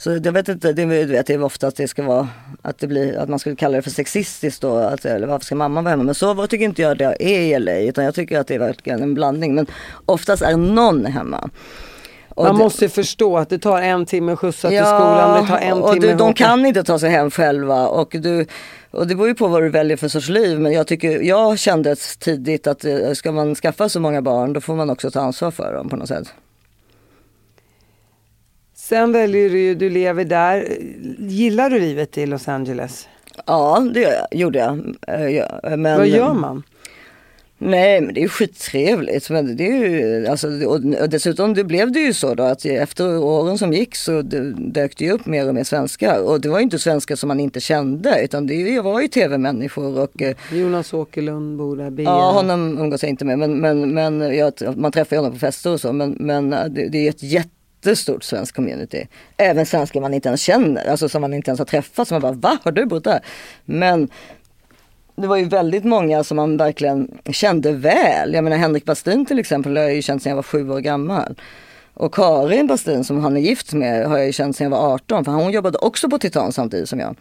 [0.00, 2.28] Så jag vet inte, det, du vet, det är ofta att det ska vara,
[2.62, 5.54] att det blir, att man skulle kalla det för sexistiskt då, att, eller varför ska
[5.54, 6.02] mamman vara hemma?
[6.02, 8.58] Men så tycker inte jag det är i LA, utan jag tycker att det är
[8.58, 9.54] verkligen en blandning.
[9.54, 9.66] Men
[10.06, 11.50] oftast är någon hemma.
[12.28, 15.48] Och Man det- måste ju förstå att det tar en timme skjutsa till skolan, det
[15.48, 18.46] tar en och timme du, de kan inte ta sig hem själva och, du,
[18.90, 20.60] och det beror ju på vad du väljer för sorts liv.
[20.60, 24.60] Men jag, tycker, jag kände tidigt att eh, ska man skaffa så många barn då
[24.60, 26.28] får man också ta ansvar för dem på något sätt.
[28.88, 30.78] Sen väljer du ju, du lever där.
[31.18, 33.08] Gillar du livet i Los Angeles?
[33.46, 34.78] Ja, det gjorde jag.
[35.08, 36.62] Eh, Men, Vad gör man?
[37.58, 39.30] Nej men det är ju skittrevligt.
[39.30, 43.18] Men det är ju, alltså, och dessutom det blev det ju så då att efter
[43.18, 44.22] åren som gick så
[44.56, 46.22] dök det ju upp mer och mer svenskar.
[46.22, 49.98] Och det var ju inte svenskar som man inte kände utan det var ju tv-människor
[49.98, 52.04] och eh, Jonas Åkerlund bor där, Bea.
[52.04, 53.38] Ja, honom umgås jag inte med.
[53.38, 55.92] Men, men, men jag, man träffar ju honom på fester och så.
[55.92, 57.22] Men, men äh, det, det är ett
[57.82, 59.06] jättestort svenskt community.
[59.36, 60.90] Även svenskar man inte ens känner.
[60.90, 62.08] Alltså som man inte ens har träffat.
[62.08, 62.58] Så man bara, va?
[62.62, 63.20] Har du bott där?
[63.64, 64.08] Men
[65.16, 68.34] det var ju väldigt många som man verkligen kände väl.
[68.34, 70.80] Jag menar Henrik Bastin till exempel har jag ju känt sedan jag var sju år
[70.80, 71.40] gammal.
[71.94, 74.94] Och Karin Bastin som han är gift med har jag ju känt sedan jag var
[74.94, 75.24] 18.
[75.24, 77.16] För hon jobbade också på Titan samtidigt som jag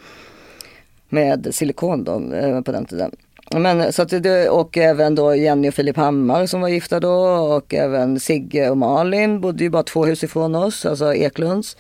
[1.10, 3.12] med silikon då, eh, på den tiden.
[3.56, 7.14] Men, så att det, och även då Jenny och Filip Hammar som var gifta då
[7.56, 11.78] och även Sigge och Malin bodde ju bara två hus ifrån oss, alltså Eklunds.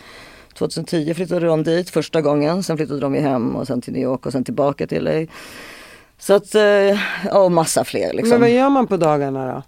[0.57, 4.01] 2010 flyttade de dit första gången, sen flyttade de ju hem och sen till New
[4.01, 5.25] York och sen tillbaka till LA.
[6.19, 8.29] Så att, eh, och massa fler liksom.
[8.29, 9.63] Men vad gör man på dagarna då?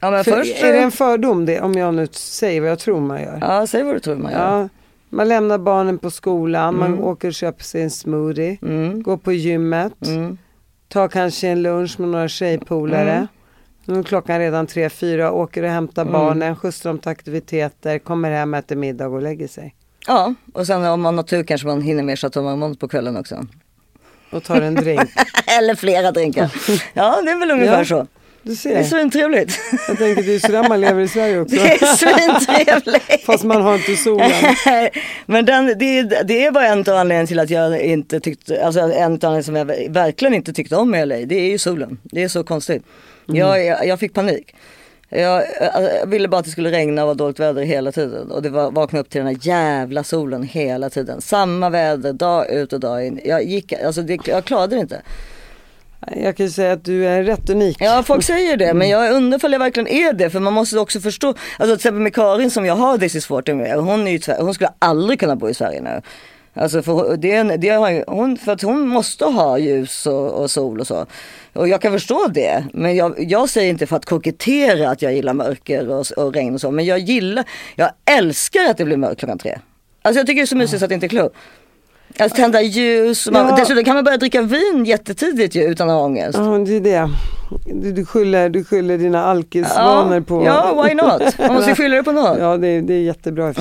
[0.00, 3.20] ja, först, är det en fördom det, om jag nu säger vad jag tror man
[3.22, 3.38] gör?
[3.40, 4.40] Ja, säg vad du tror man gör.
[4.60, 4.68] Ja,
[5.10, 9.02] man lämnar barnen på skolan, man åker och köper sig en smoothie, Mm.
[9.02, 10.38] går på gymmet, Mm.
[10.88, 13.26] Tar kanske en lunch med några tjejpolare.
[13.84, 18.30] Nu är klockan redan tre, fyra, åker och hämtar barnen, skjutsar dem till aktiviteter, kommer
[18.30, 19.74] hem, äter middag och lägger sig.
[20.06, 23.16] Ja, och sen om man har tur kanske man hinner med Chateau Marmont på kvällen
[23.16, 23.46] också.
[24.32, 25.10] Och tar en drink.
[25.58, 26.52] Eller flera drinkar.
[26.94, 27.84] Ja, det är väl ungefär Ja.
[27.84, 28.06] så.
[28.44, 29.58] Du Det ser, är svintrevligt.
[29.88, 31.56] jag tänker det är sådär man lever i Sverige också.
[31.62, 33.24] Det är svintrevligt.
[33.26, 34.30] Fast man har inte solen.
[35.26, 38.86] Men den, det, det var en av anledningarna till att jag inte tyckte, alltså en
[38.86, 41.16] av anledningarna som jag verkligen inte tyckte om med LA.
[41.16, 41.98] Det är ju solen.
[42.02, 42.82] Det är så konstigt.
[43.26, 44.54] Jag, jag, jag fick panik.
[45.08, 48.30] Jag, jag ville bara att det skulle regna och vara dåligt väder hela tiden.
[48.30, 51.20] Och det var vakna upp till den här jävla solen hela tiden.
[51.20, 53.20] Samma väder dag ut och dag in.
[53.24, 55.02] Jag, gick, alltså det, jag klarade det inte.
[56.16, 57.76] Jag kan ju säga att du är rätt unik.
[57.80, 60.78] Ja folk säger det men jag undrar ifall jag verkligen är det för man måste
[60.78, 61.28] också förstå.
[61.28, 63.76] Alltså till exempel med Karin som jag har This is 40 med.
[63.76, 66.02] Hon, är ju, hon skulle aldrig kunna bo i Sverige nu.
[66.56, 70.50] Alltså för det, det har ju, hon, för att hon måste ha ljus och, och
[70.50, 71.06] sol och så.
[71.52, 72.64] Och jag kan förstå det.
[72.72, 76.54] Men jag, jag säger inte för att kokettera att jag gillar mörker och, och regn
[76.54, 76.70] och så.
[76.70, 79.58] Men jag gillar, jag älskar att det blir mörkt klockan tre.
[80.02, 81.36] Alltså jag tycker det är så mysigt så att det inte är klokt.
[82.18, 83.30] Alltså tända ljus.
[83.30, 83.56] Man, Ja.
[83.56, 86.38] Dessutom kan man börja dricka vin jättetidigt ju utan att ha ångest.
[86.38, 87.08] Ja, det är det.
[87.82, 90.44] Du, du, skyller, du skyller dina alkisvanor på...
[90.44, 91.38] Ja, why not?
[91.38, 92.38] Man måste ju skylla det på något.
[92.38, 93.54] Ja, det, är- det är jättebra.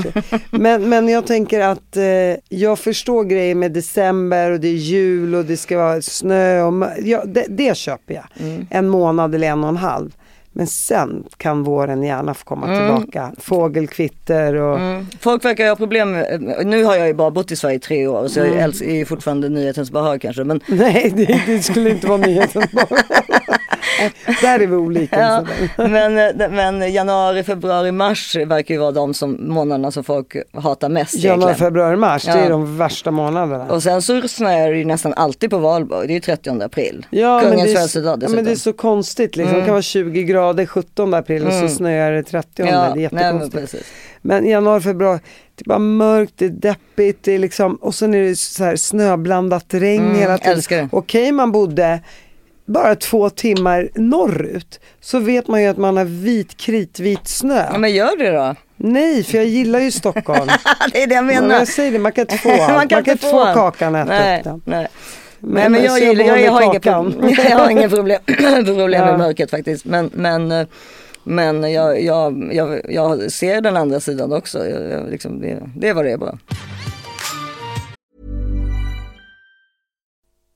[0.51, 2.03] Men, men jag tänker att eh,
[2.49, 6.73] jag förstår grejer med december och det är jul och det ska vara snö och
[7.03, 8.25] ja, det, det köper jag.
[8.39, 8.67] Mm.
[8.69, 10.11] En månad eller en och en halv.
[10.53, 13.33] Men sen kan våren gärna få komma tillbaka.
[13.37, 14.79] Fågelkvitter och...
[14.79, 15.07] Mm.
[15.19, 18.07] Folk verkar ha problem med, nu har jag ju bara bott i Sverige i tre
[18.07, 20.43] år så jag är ju fortfarande nyhetens behag kanske.
[20.43, 22.87] Men, Nej, det, det skulle inte vara nyheten bara.
[24.41, 25.19] Där är vi olika.
[25.19, 25.45] ja,
[25.87, 30.89] men, eh, men januari, februari, mars verkar ju vara de som, månaderna som folk hatar
[30.89, 31.55] mest Januari, egentligen.
[31.55, 32.49] februari, mars, det är Ja.
[32.49, 33.65] de värsta månaderna.
[33.65, 37.05] Och sen så snöar det ju nästan alltid på valborg, det är ju 30 april.
[37.09, 38.35] Ja, men Kungens det, är, födelsedag ja, dessutom.
[38.35, 39.55] men det är så konstigt liksom.
[39.55, 42.61] Det kan vara 20 grader 17 april och så snöar det 30.
[42.61, 42.73] Mm.
[42.73, 43.85] Ja, det är nej, men jättekonstigt.
[44.21, 45.19] men januari, februari,
[45.55, 48.63] det är bara mörkt, det är deppigt, det är liksom, och sen är det så
[48.63, 50.89] här snöblandat regn Mm, hela tiden.
[50.91, 51.99] Okej man bodde
[52.65, 57.65] bara två timmar norrut så vet man ju att man har vit kritvit snö.
[57.71, 58.55] Ja, men gör det då.
[58.77, 60.47] Nej, för jag gillar ju Stockholm.
[60.93, 61.59] det är det jag Men menar.
[61.59, 62.73] jag säger det, man kan inte få allt.
[62.73, 64.61] man kan, inte få kakan äta nej, upp den.
[64.65, 64.87] Nej.
[65.39, 68.19] Men- Nej men jag, gillar, jag, jag, har inga problem, jag har inga problem,
[68.65, 69.85] problem med mörkret faktiskt.
[69.85, 70.67] Men, men, eh,
[71.23, 74.67] men jag, jag, jag, jag ser den andra sidan också.
[74.67, 76.37] Jag, jag, liksom, det, det är vad det är bara.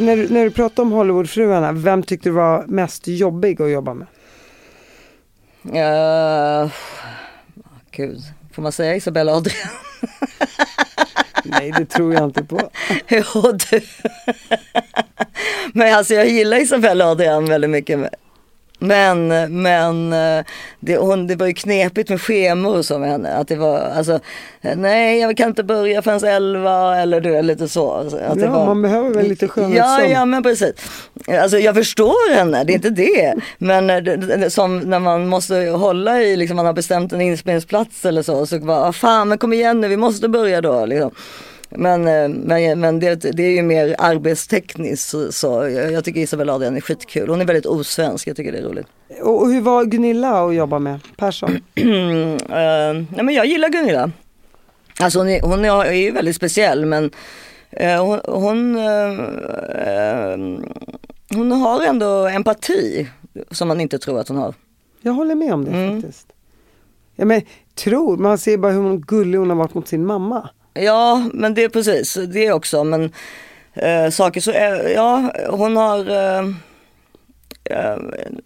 [0.00, 3.94] När, du- när du pratar om Hollywoodfruarna, vem tyckte du var mest jobbig att jobba
[3.94, 4.06] med?
[5.64, 6.70] Uh,
[7.90, 8.18] gud,
[8.54, 9.68] får man säga Isabella Adrian?
[11.44, 12.60] Nej, det tror jag inte på.
[13.08, 13.80] jo du.
[15.72, 18.00] Men alltså jag gillar Isabella Adrian väldigt mycket.
[18.82, 19.28] Men,
[19.62, 20.44] men eh,
[20.80, 23.32] det, hon, det var ju knepigt med schemor med henne.
[23.34, 24.20] Att det var alltså,
[24.76, 27.90] nej jag kan inte börja förrän elva eller du, lite så.
[27.92, 30.10] Att det Ja, var, man behöver väl lite Ja, skönhetssömn.
[30.10, 30.72] ja men precis.
[31.42, 33.34] Alltså jag förstår henne, det är inte det.
[33.58, 38.04] Men eh, det- som när man måste hålla i, liksom man har bestämt en inspelningsplats
[38.04, 38.46] eller så.
[38.46, 40.86] Så bara, ah, fan men kom igen nu, vi måste börja då.
[40.86, 41.10] Liksom.
[41.70, 46.76] Men, eh, men, men det, det är ju mer arbetstekniskt så, jag, tycker Isabella Adrian
[46.76, 47.28] är skitkul.
[47.28, 48.86] Hon är väldigt osvensk, jag tycker det är roligt.
[49.22, 51.00] Och hur var Gunilla att jobba med?
[51.16, 51.50] Persson?
[52.50, 54.10] Eh, nej men jag gillar Gunilla.
[55.00, 57.10] Alltså hon är, hon är, ju väldigt speciell men
[57.70, 60.38] eh, hon, hon, eh,
[61.36, 63.08] hon har ändå empati
[63.50, 64.54] som man inte tror att hon har.
[65.02, 66.02] Jag håller med om det Mm.
[66.02, 66.26] faktiskt.
[67.16, 67.42] Ja, men
[67.74, 70.48] tror, man ser bara hur gullig hon har varit mot sin mamma.
[70.74, 73.12] Ja men det är precis det också men
[73.74, 76.44] eh, saker så, eh, ja hon har eh,
[77.64, 77.96] eh,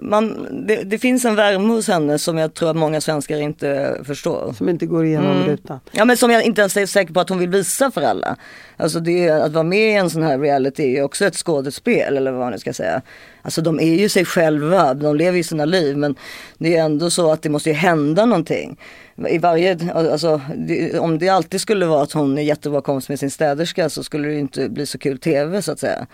[0.03, 4.01] man, det, det finns en värme hos henne som jag tror att många svenskar inte
[4.05, 4.53] förstår.
[4.59, 5.47] Som inte går igenom Mm.
[5.49, 5.81] rutan.
[5.93, 8.37] Ja men som jag inte ens är säker på att hon vill visa för alla.
[8.77, 12.31] Alltså det, att vara med i en sån här reality är också ett skådespel eller
[12.31, 13.03] vad man nu ska säga.
[13.44, 16.14] Alltså de är ju sig själva, de lever ju sina liv men
[16.59, 18.80] det är ändå så att det måste ju hända någonting.
[19.28, 23.18] I varje, alltså, det, om det alltid skulle vara att hon är jättebra kompis med
[23.18, 26.07] sin städerska så skulle det ju inte bli så kul tv så att säga.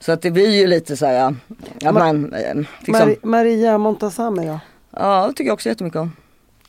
[0.00, 1.34] Så att det blir ju lite så här,
[1.80, 4.60] ja, man, eh, liksom, Mari- Maria Montazami då?
[4.90, 6.12] ja det tycker jag också jättemycket om.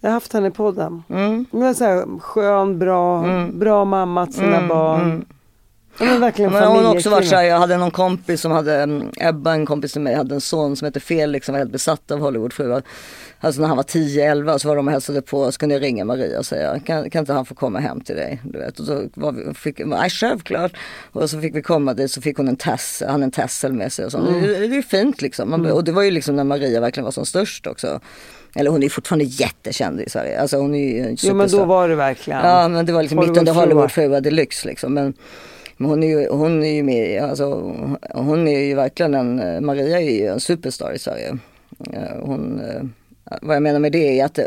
[0.01, 1.03] Jag har haft henne i podden.
[1.09, 1.45] Mm.
[1.51, 5.11] Hon är så här skön, bra, bra mamma till sina barn.
[5.11, 5.25] Hon
[5.99, 9.53] är verkligen Men hon också varit såhär, jag hade någon kompis som hade, mm, Ebba
[9.53, 12.19] en kompis till mig, hade en son som hette Felix som var helt besatt av
[12.19, 12.83] Hollywoodfruar.
[13.39, 16.05] Alltså när han var 10-11 så var de och hälsade på, så kunde jag ringa
[16.05, 18.41] Maria och säga, kan, kan inte han få komma hem till dig?
[18.43, 18.79] Du vet.
[18.79, 20.71] Och så var vi, fick, nej självklart.
[21.11, 23.93] Och så fick vi komma dit så fick hon en tass, han en tassel med
[23.93, 24.17] sig och så.
[24.17, 24.41] Mm.
[24.41, 25.49] Det, det är fint liksom.
[25.49, 27.99] Man, Och det var ju liksom när Maria verkligen var som störst också.
[28.55, 30.41] Eller hon är fortfarande jättekänd i Sverige.
[30.41, 32.39] Alltså hon är ju Jo men då var det verkligen.
[32.39, 33.53] Ja men det var liksom mitt under.
[33.53, 34.93] Hollywoodfruar deluxe liksom.
[34.93, 35.13] Men,
[35.77, 37.75] men hon är ju, hon är ju med, alltså,
[38.13, 41.37] hon är ju verkligen en, Maria är ju en superstar i Sverige.
[41.93, 42.83] Eh, Hon, eh,
[43.41, 44.45] vad jag menar med det är att, eh,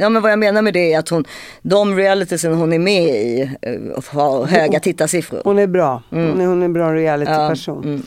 [0.00, 1.24] ja men vad jag menar med det är att hon,
[1.62, 3.50] de realitisen hon är med i
[4.06, 5.42] har höga tittarsiffror.
[5.44, 6.02] Hon är bra.
[6.10, 7.84] Hon, är, hon är en bra reality-person.
[7.84, 8.02] mm.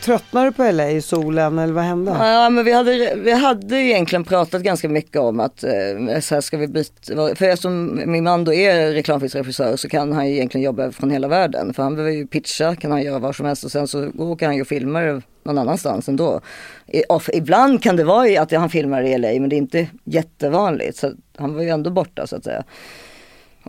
[0.00, 2.10] Tröttnade du på LA i solen eller vad hände?
[2.10, 6.40] Ja men vi hade, vi hade egentligen pratat ganska mycket om att eh, så här
[6.40, 10.64] ska vi byta, för eftersom min man då är reklamfilmsregissör så kan han ju egentligen
[10.64, 11.74] jobba från hela världen.
[11.74, 14.46] För han behöver ju pitcha, kan han göra var som helst och sen så åker
[14.46, 16.40] han ju och filmar någon annanstans ändå.
[16.86, 19.88] I, off, ibland kan det vara att han filmar i LA men det är inte
[20.04, 22.64] jättevanligt så han var ju ändå borta så att säga.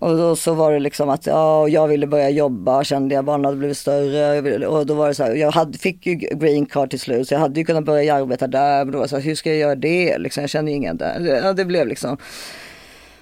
[0.01, 3.45] Och då så var det liksom att ja, jag ville börja jobba, kände jag, barnen
[3.45, 4.67] hade blivit större.
[4.67, 7.33] Och då var det så här, jag hade, fick ju green card till slut så
[7.33, 8.85] jag hade ju kunnat börja arbeta där.
[8.85, 10.17] Men då var det så här, hur ska jag göra det?
[10.17, 11.39] Liksom, jag ju ingen där.
[11.43, 12.17] Ja, det blev liksom.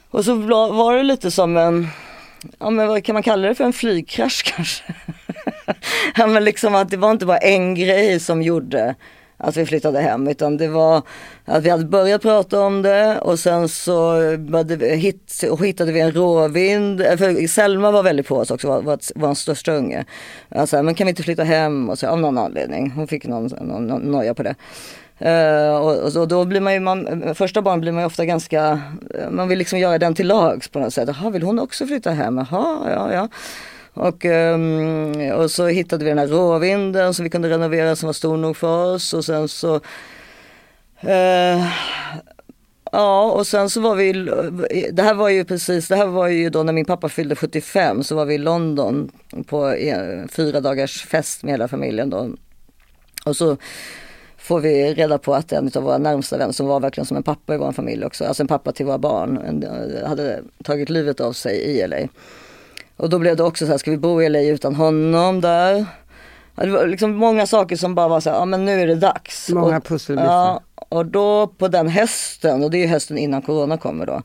[0.09, 1.87] Och så var det lite som en,
[2.59, 4.83] ja men vad kan man kalla det för en flygkrasch kanske?
[6.15, 8.95] ja men liksom att det var inte bara en grej som gjorde
[9.45, 11.01] att vi flyttade hem utan det var
[11.45, 14.19] att vi hade börjat prata om det och sen så
[14.65, 17.01] vi, hit, hittade vi en råvind.
[17.01, 20.05] Eh, för Selma var väldigt på oss också, var, var vår största unge.
[20.49, 21.89] Alltså, men kan vi inte flytta hem?
[21.89, 22.91] Och så, av någon anledning.
[22.91, 24.55] Hon fick någon, någon, någon noja på det.
[25.21, 28.81] Uh, och, och, då blir man ju, man, första barn blir man ju ofta ganska,
[29.31, 31.09] man vill liksom göra den till lags på något sätt.
[31.19, 32.37] Jaha, vill hon också flytta hem?
[32.37, 33.29] Jaha, ja, ja.
[33.95, 38.13] Och, ehm, och så hittade vi den här råvinden som vi kunde renovera som var
[38.13, 39.75] stor nog för oss och sen så
[40.99, 41.65] eh,
[42.91, 44.13] Ja och sen så var vi,
[44.91, 48.03] det här var ju precis, det här var ju då när min pappa fyllde 75
[48.03, 49.11] så var vi i London
[49.45, 52.29] på en, fyra dagars fest med hela familjen då.
[53.25, 53.57] Och så
[54.37, 57.23] får vi reda på att en av våra närmsta vänner som var verkligen som en
[57.23, 59.63] pappa i vår familj också, alltså en pappa till våra barn,
[60.05, 61.97] hade tagit livet av sig i LA.
[62.97, 65.85] Och då blev det också så här, ska vi bo i LA utan honom där?
[66.55, 68.95] Det var liksom många saker som bara var så här, ja men nu är det
[68.95, 69.49] dags.
[69.49, 70.31] Många pusselbitar.
[70.31, 74.21] Ja, och då på den hösten, och det är ju hösten innan corona kommer då,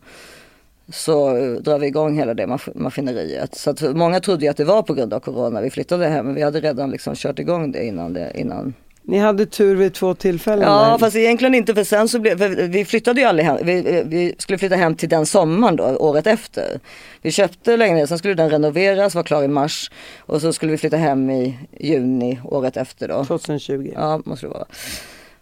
[0.89, 3.55] så drar vi igång hela det maskineriet.
[3.55, 6.27] Så att många trodde ju att det var på grund av corona vi flyttade hem,
[6.27, 9.94] men vi hade redan liksom kört igång det innan, det, innan ni hade tur vid
[9.94, 10.64] två tillfällen.
[10.68, 10.98] Ja där.
[10.98, 14.59] fast egentligen inte för sen så blev, vi flyttade ju aldrig hem, vi, vi, skulle
[14.59, 16.80] flytta hem till den sommaren då, året efter.
[17.22, 20.78] Vi köpte lägenheten, sen skulle den renoveras, var klar i mars och så skulle vi
[20.78, 23.24] flytta hem i juni året efter då.
[23.24, 23.92] 2020.
[23.94, 24.66] Ja måste det vara.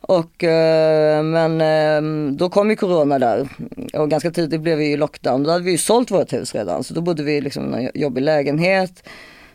[0.00, 3.48] Och, eh, men eh, då kom ju corona där
[3.92, 5.42] och ganska tidigt blev vi ju lockdown.
[5.42, 8.00] Då hade vi ju sålt vårt hus redan så då bodde vi liksom i en
[8.00, 9.09] jobbig lägenhet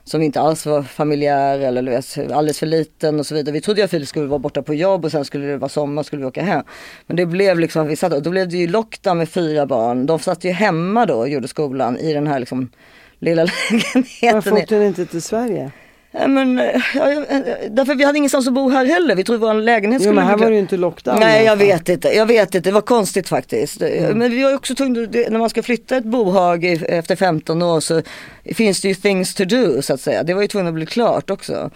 [0.05, 3.53] som inte alls var familjär eller vet, alldeles för liten och så vidare.
[3.53, 5.69] Vi trodde ju att Filip skulle vara borta på jobb och sen skulle det vara
[5.69, 6.63] sommar skulle vi åka hem.
[7.07, 10.05] Men det blev liksom, vi satt, och då blev det ju lockdown med fyra barn.
[10.05, 12.69] De satt ju hemma då och gjorde skolan i den här liksom
[13.19, 14.33] lilla lägenheten.
[14.33, 15.71] Varför åkte ni inte till Sverige?
[16.14, 16.57] Men,
[16.95, 17.26] ja,
[17.70, 19.16] därför vi hade ingenstans att bo här heller.
[19.16, 21.20] Vi trodde vår lägenhet skulle Jo men här var det ju inte lockdown.
[21.20, 23.82] Nej jag vet inte, jag vet inte, det var konstigt faktiskt.
[23.82, 24.18] Mm.
[24.18, 28.01] Men vi var också tvungna, när man ska flytta ett bohag efter 15 år så
[28.45, 30.24] finns det ju things to do så att säga.
[30.24, 31.70] Det var ju tvungen att bli klart också.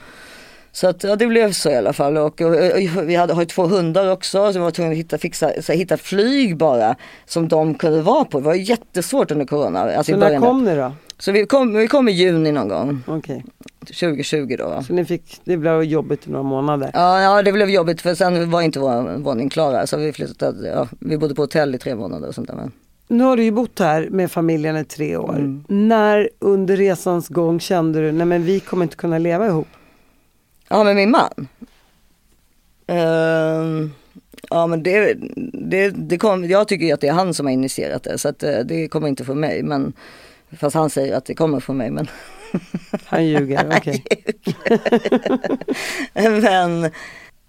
[0.72, 2.18] Så att, ja, det blev så i alla fall.
[2.18, 4.98] Och, och, och vi hade, har ju två hundar också så vi var tvungna att
[4.98, 8.40] hitta, fixa, så, hitta flyg bara som de kunde vara på.
[8.40, 9.80] Det var jättesvårt under corona.
[9.80, 10.94] Alltså så när kom ni då?
[11.20, 13.04] Så vi kom, vi kom i juni någon gång.
[13.08, 13.42] Okay.
[13.80, 14.84] 2020 då.
[14.88, 16.92] Så ni fick, det blev jobbigt i några månader?
[16.94, 19.86] Ja, ja det blev jobbigt för sen var inte vår våning klar.
[19.86, 22.56] Så vi flyttade, ja, vi bodde på hotell i tre månader och sånt där.
[22.56, 22.72] Men.
[23.08, 25.36] Nu har du ju bott här med familjen i tre år.
[25.36, 25.64] Mm.
[25.68, 29.68] När under resans gång kände du, nej men vi kommer inte kunna leva ihop?
[30.70, 31.48] Ja med min man?
[32.92, 33.90] Uh,
[34.50, 35.18] ja men det,
[35.54, 38.30] det, det kom, jag tycker ju att det är han som har initierat det så
[38.30, 39.64] att eh, det kommer inte från mig.
[39.64, 39.94] Men
[40.52, 42.08] Fast han säger att det kommer från mig men
[43.06, 44.04] Han ljuger, okej.
[44.54, 44.78] Okay.
[46.42, 46.92] men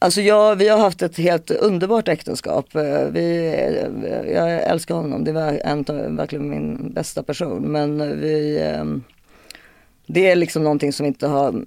[0.01, 2.67] Alltså jag, vi har haft ett helt underbart äktenskap.
[3.11, 3.55] Vi,
[4.35, 5.85] jag älskar honom, det var en,
[6.17, 7.63] verkligen min bästa person.
[7.63, 9.05] Men vi, ehm,
[10.07, 11.65] det är liksom någonting som inte har,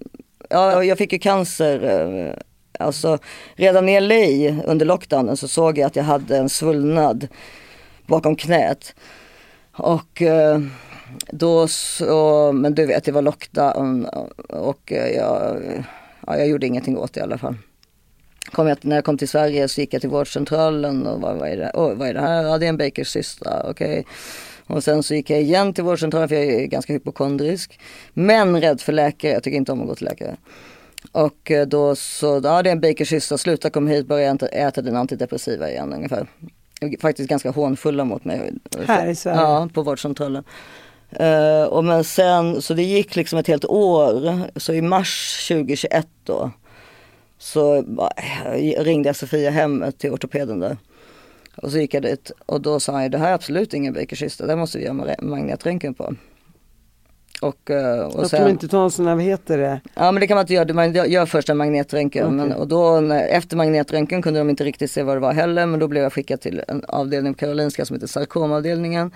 [0.50, 1.84] ja, jag fick ju cancer.
[1.84, 2.34] Eh,
[2.80, 3.18] alltså
[3.56, 7.28] redan i LA under lockdownen så såg jag att jag hade en svullnad
[8.06, 8.96] bakom knät.
[9.72, 10.60] Och eh,
[11.32, 14.06] då så, men du vet det var lockdown
[14.50, 15.62] och jag,
[16.28, 17.56] ja, jag gjorde ingenting åt det i alla fall.
[18.58, 21.58] Jag, när jag kom till Sverige så gick jag till vårdcentralen och vad, vad, är,
[21.58, 21.72] det?
[21.74, 22.44] Oh, vad är det här?
[22.44, 24.00] Ja det är en Bakers systra, okej.
[24.00, 24.04] Okay.
[24.68, 27.80] Och sen så gick jag igen till vårdcentralen för jag är ganska hypokondrisk.
[28.14, 30.36] Men rädd för läkare, jag tycker inte om att gå till läkare.
[31.12, 34.82] Och eh, då så, ja det är en Bakers systra, sluta kom hit, börja äta
[34.82, 36.28] din antidepressiva igen ungefär.
[37.02, 38.54] Faktiskt ganska hånfulla mot mig.
[38.88, 39.40] Här i Sverige?
[39.40, 40.44] Ja, på vårdcentralen.
[41.20, 44.42] Uh, och men sen, så det gick liksom ett helt år.
[44.60, 46.52] Så i mars 2021 då
[47.38, 50.78] så uh, ringde jag Sofia hem till ortopeden där.
[51.56, 54.46] Och så gick jag dit och då sa han det här är absolut ingen bakerkista,
[54.46, 56.16] det måste vi göra magnetröntgen på.
[57.42, 59.82] Och, eh, och sen, de inte tar en sån här, vad heter det?
[59.94, 62.26] Ja men det kan man inte göra, man gör först en magnetröntgen.
[62.26, 62.38] Okej.
[62.38, 65.66] Men, och då, när, efter magnetröntgen kunde de inte riktigt se vad det var heller.
[65.66, 69.12] Men då blev jag skickad till en avdelning på Karolinska som heter sarkomavdelningen.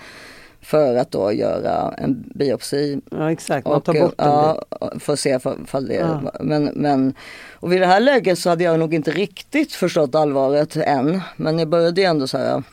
[0.66, 3.02] För att då göra en biopsi.
[3.12, 4.64] Ja exakt, man Och, tar bort en ja,
[5.00, 6.32] för att se ifall det Ja.
[6.40, 7.14] men, men,
[7.54, 11.22] och vid det här läget så hade jag nog inte riktigt förstått allvaret än.
[11.36, 12.64] Men jag började ju ändå så här.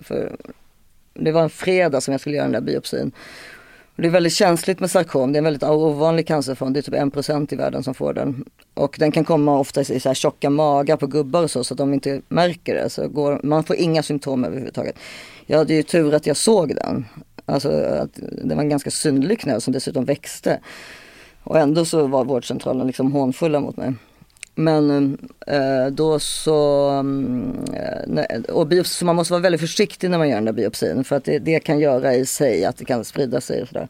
[0.00, 0.36] För
[1.14, 3.12] det var en fredag som jag skulle göra den där biopsin.
[3.96, 5.32] Och det är väldigt känsligt med sarkom.
[5.32, 6.72] Det är en väldigt ovanlig cancerform.
[6.72, 8.44] Det är typ 1% i världen som får den.
[8.74, 11.74] Och den kan komma ofta i så här tjocka magar på gubbar och så, så
[11.74, 12.90] att de inte märker det.
[12.90, 14.96] Så går, man får inga symptom överhuvudtaget.
[15.46, 17.06] Jag hade ju tur att jag såg den.
[17.48, 18.10] Alltså att
[18.44, 20.60] det var en ganska synlig knöl som dessutom växte.
[21.44, 23.94] Och ändå så var vårdcentralen liksom hånfulla mot mig.
[24.54, 27.56] Men eh, då så, mm,
[28.18, 31.04] eh, och biopsi, så man måste vara väldigt försiktig när man gör den där biopsin
[31.04, 33.88] för att det, det kan göra i sig att det kan sprida sig och sådär.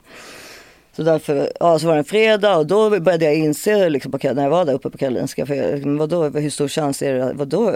[0.96, 4.18] Så därför, ja så var det en fredag och då började jag inse liksom på,
[4.22, 7.32] när jag var där uppe på Karolinska, för jag, vadå, hur stor chans är det,
[7.34, 7.72] vadå?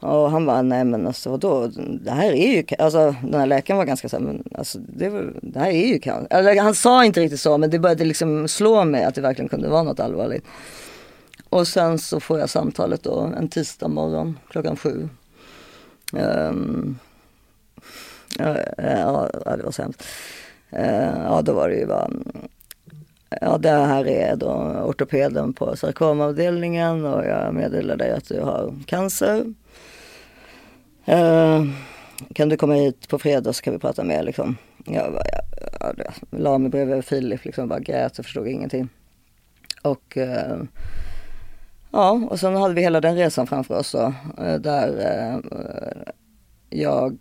[0.00, 1.66] Och han bara, nej men alltså vadå,
[2.00, 5.32] det här är ju, alltså den här läkaren var ganska såhär, men alltså det, var,
[5.42, 6.38] det här är ju cancer.
[6.38, 9.48] Eller, han sa inte riktigt så men det började liksom slå mig att det verkligen
[9.48, 10.44] kunde vara något allvarligt.
[11.48, 15.08] Och sen så får jag samtalet då en tisdag morgon klockan sju.
[16.12, 16.98] Um,
[18.38, 20.04] ja, ja, det var så hemskt.
[20.72, 22.10] Uh, ja, då var det ju bara,
[23.40, 24.52] ja det här är då
[24.84, 29.44] ortopeden på sarkomavdelningen och jag meddelar dig att du har cancer.
[31.08, 31.64] Eh,
[32.34, 34.56] kan du komma hit på fredag så kan vi prata mer liksom.
[34.84, 35.44] Jag, bara, jag,
[35.80, 35.94] jag,
[36.30, 38.88] jag la mig bredvid Filip liksom, bara grät och förstod ingenting.
[39.82, 40.62] Och uh,
[41.90, 45.40] ja, och sen hade vi hela den resan framför oss då, eh, där uh,
[46.70, 47.18] jag,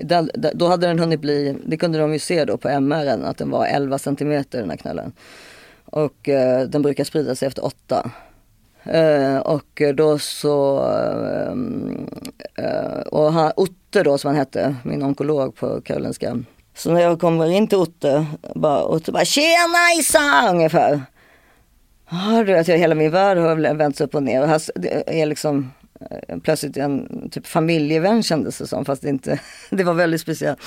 [0.00, 3.38] där, då hade den hunnit bli, det kunde de ju se då på MR att
[3.38, 5.12] den var 11 centimeter den här knölen.
[5.84, 6.28] Och
[6.68, 8.10] den brukar sprida sig efter 8.
[8.84, 11.52] Eh, och då så, eh,
[12.64, 16.38] eh, och han, Otte då som han hette, min onkolog på Karolinska.
[16.74, 21.02] Så när jag kommer in till Otte, bara, Otte bara tjena Isa ungefär.
[22.10, 24.42] Ja du vet, jag, hela min värld har vänts upp och ner.
[24.42, 24.60] Och här
[25.06, 25.72] är liksom
[26.42, 30.60] plötsligt en typ familjevän kändes det som, fast det inte, det var väldigt speciellt.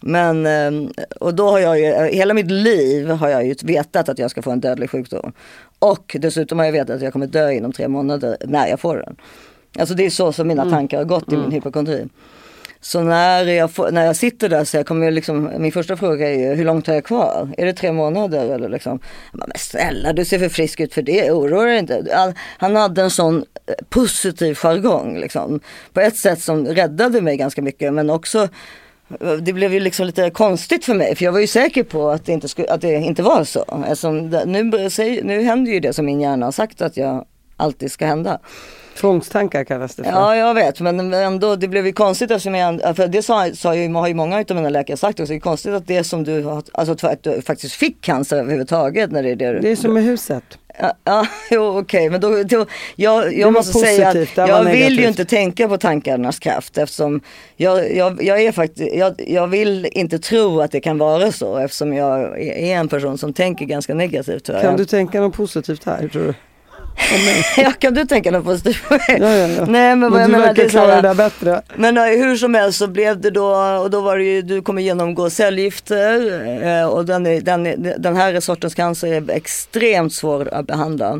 [0.00, 0.90] Men, eh,
[1.20, 4.42] och då har jag ju, hela mitt liv har jag ju vetat att jag ska
[4.42, 5.32] få en dödlig sjukdom.
[5.78, 8.96] Och dessutom har jag vetat att jag kommer dö inom tre månader när jag får
[8.96, 9.16] den.
[9.78, 12.08] Alltså det är så som mina tankar har gått i min hypokondri.
[12.80, 15.96] Så när jag, får, när jag sitter där så jag kommer jag liksom, min första
[15.96, 17.48] fråga är ju hur långt har jag kvar?
[17.58, 19.00] Är det tre månader eller liksom?
[19.32, 22.34] Men snälla du ser för frisk ut för det, oroa dig inte.
[22.58, 25.60] Han, hade en sån eh, positiv jargong liksom.
[25.92, 28.48] På ett sätt som räddade mig ganska mycket men också
[29.40, 32.24] det blev ju liksom lite konstigt för mig för jag var ju säker på att
[32.24, 33.64] det inte, skulle, att det inte var så.
[33.86, 34.62] Eftersom det, nu,
[35.22, 37.24] nu händer ju det som min hjärna har sagt att jag
[37.56, 38.38] alltid ska hända.
[39.00, 40.10] Tvångstankar kallas det för.
[40.10, 43.74] Ja, jag vet, men ändå, det blev ju konstigt eftersom jag, för det sa, sa
[43.74, 46.24] ju, har ju många av mina läkare sagt också, det är konstigt att det som
[46.24, 49.76] du alltså att du faktiskt fick cancer överhuvudtaget när det är det du- Det är
[49.76, 50.44] som med huset.
[50.78, 52.66] Ja, ja jo, okej, men då, då
[52.96, 57.20] jag, jag måste säga att jag vill ju inte tänka på tankarnas kraft eftersom
[57.56, 61.56] jag, jag, jag är faktiskt, jag, jag vill inte tro att det kan vara så
[61.56, 64.46] eftersom jag är en person som tänker ganska negativt.
[64.46, 66.34] Kan du tänka något positivt här tror du?
[67.56, 68.82] ja, kan du tänka något positivt?
[68.90, 69.64] Ja, ja, ja.
[69.66, 71.62] Nej, men vad jag du menar, det verkar klara det där bättre.
[71.76, 74.62] Men eh, hur som helst så blev det då, och då var det ju, du
[74.62, 76.20] kommer genomgå cellgifter
[76.66, 81.18] eh, och den, är, den, är, den här sortens cancer är extremt svår att behandla.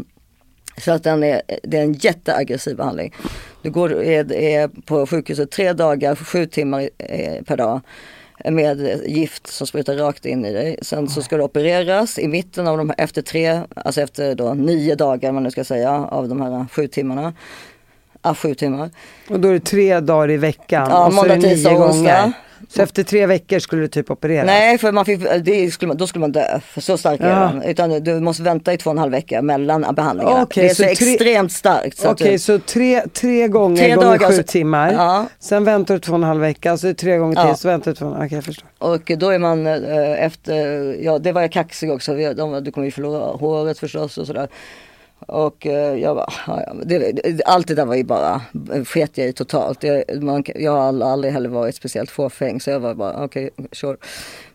[0.77, 3.15] Så att den är, det är en jätteaggressiv behandling.
[3.63, 7.81] Du går, är, är på sjukhuset tre dagar, sju timmar eh, per dag
[8.45, 10.79] med gift som sprutar rakt in i dig.
[10.83, 14.55] Sen så ska du opereras i mitten av de här, efter tre, alltså efter då
[14.55, 17.33] nio dagar man nu ska säga av de här sju timmarna.
[18.23, 18.91] Ja, sju timmar.
[19.29, 21.55] Och då är det tre dagar i veckan Ja, och så är måndag, det nio
[21.55, 22.21] tisdag, onsdag.
[22.21, 22.33] gånger.
[22.69, 24.47] Så efter tre veckor skulle du typ opereras?
[24.47, 26.61] Nej, för man fick, det skulle då skulle man dö.
[26.61, 27.39] För så stark är Ja.
[27.39, 27.63] den.
[27.63, 30.43] Utan du måste vänta i två och en halv vecka mellan behandlingarna.
[30.43, 32.05] Okej, det är så, så tre- extremt starkt.
[32.05, 34.93] Okej, du, så tre, tre gånger Tre gånger dagar, sju så- timmar.
[34.93, 35.27] Ja.
[35.41, 37.55] Sen väntar du två och en halv vecka, så är det tre gånger till, Ja.
[37.57, 38.69] så väntar du två och en halv Okej, jag förstår.
[38.79, 42.15] och då är man eh, efter, ja det var jag kaxig också.
[42.15, 44.49] Vi- De, du kommer ju förlora håret förstås och sådär.
[45.19, 48.41] Och eh, jag bara, ah, det, allt det där var ju bara,
[48.85, 49.83] sket jag i totalt.
[49.83, 53.97] Jag, man, jag har aldrig, heller varit speciellt fåfäng så jag var bara, okej, sure.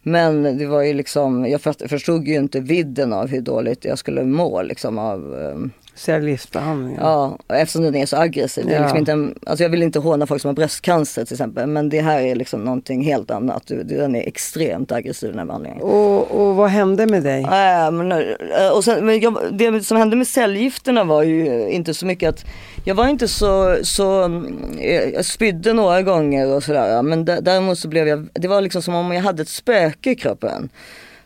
[0.01, 4.24] Men det var ju liksom, jag förstod ju inte vidden av hur dåligt jag skulle
[4.24, 6.98] må liksom av, ehm, Cellgiftsbehandling.
[7.02, 8.68] Ja, eftersom den är så aggressiv.
[8.70, 8.82] Är Ja.
[8.82, 11.68] liksom inte en, alltså jag vill inte håna folk som har bröstcancer till exempel.
[11.68, 13.64] Men det här är liksom någonting helt annat.
[13.86, 15.82] Den är extremt aggressiv den här behandlingen.
[15.82, 17.41] Och, och vad hände med dig?
[17.41, 21.94] Äh, men, eh, och sen, men jag, det som hände med cellgifterna var ju inte
[21.94, 22.46] så mycket att
[22.86, 27.02] jag var inte så, så mm, eh, jag spydde några gånger och sådär.
[27.02, 30.12] Men dä- däremot så blev jag, det var liksom som om jag hade ett spöke
[30.12, 30.70] i kroppen.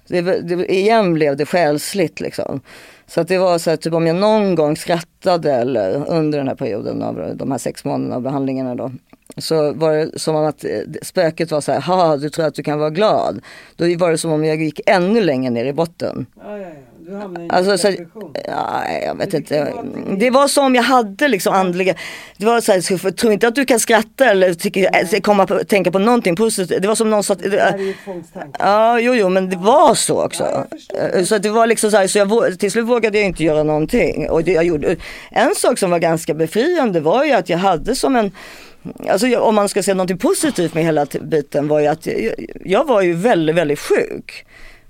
[0.08, 2.62] Det, det, igen blev det själsligt liksom.
[3.08, 6.48] Så att det var så att typ om jag någon gång skrattade eller under den
[6.48, 8.92] här perioden av de här sex månaderna av behandlingarna då.
[9.38, 10.70] Så var det som om att eh,
[11.02, 13.42] spöket var så här, ha du tror att du kan vara glad.
[13.76, 16.26] Då var det som om jag gick ännu längre ner i botten.
[16.44, 16.97] Ja, ja, ja.
[17.08, 17.94] Du hamnade i Alltså, så,
[18.48, 19.74] ja, jag vet inte.
[20.18, 21.94] Det var som jag hade liksom andliga,
[22.38, 25.48] det var så här, så tro inte att du kan skratta eller tycka, eh, komma
[25.48, 26.82] på, tänka på någonting positivt.
[26.82, 27.94] Det var som någon sa, Det är ju.
[28.60, 30.66] Ja, jo, jo, men det var så också.
[31.14, 33.64] Eh, så det var liksom så här, så jag, till slut vågade jag inte göra
[33.64, 34.30] någonting.
[34.30, 34.96] Och det jag gjorde,
[35.32, 38.32] en sak som var ganska befriande var ju att jag hade som en
[39.10, 42.34] Alltså jag- om man ska säga någonting positivt med hela biten var ju att jag,
[42.66, 44.46] jag var ju väldigt, väldigt sjuk.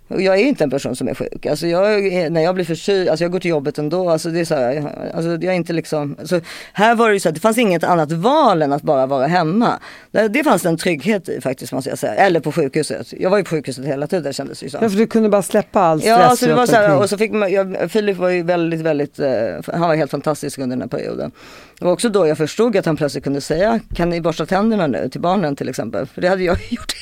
[0.07, 1.45] Jag är inte en person som är sjuk.
[1.45, 4.09] Alltså jag, är- när jag blir förkyld, alltså jag går till jobbet ändå.
[4.09, 6.41] Alltså det är så här, alltså jag är inte liksom, alltså
[6.73, 9.27] här var det ju så att det fanns inget annat val än att bara vara
[9.27, 9.79] hemma.
[10.11, 12.15] Det, det fanns en trygghet i faktiskt måste jag säga.
[12.15, 13.13] Eller på sjukhuset.
[13.19, 14.79] Jag var ju på sjukhuset hela tiden kändes det ju som.
[14.83, 17.09] Ja, för du kunde bara släppa all stress Ja, så det var så här, och
[17.09, 19.29] så fick man, jag, Filip var ju väldigt, väldigt, eh,
[19.73, 21.31] han var helt fantastisk under den här perioden.
[21.79, 24.87] Det var också då jag förstod att han plötsligt kunde säga, kan ni borsta tänderna
[24.87, 26.05] nu till barnen till exempel?
[26.05, 26.93] För det hade jag gjort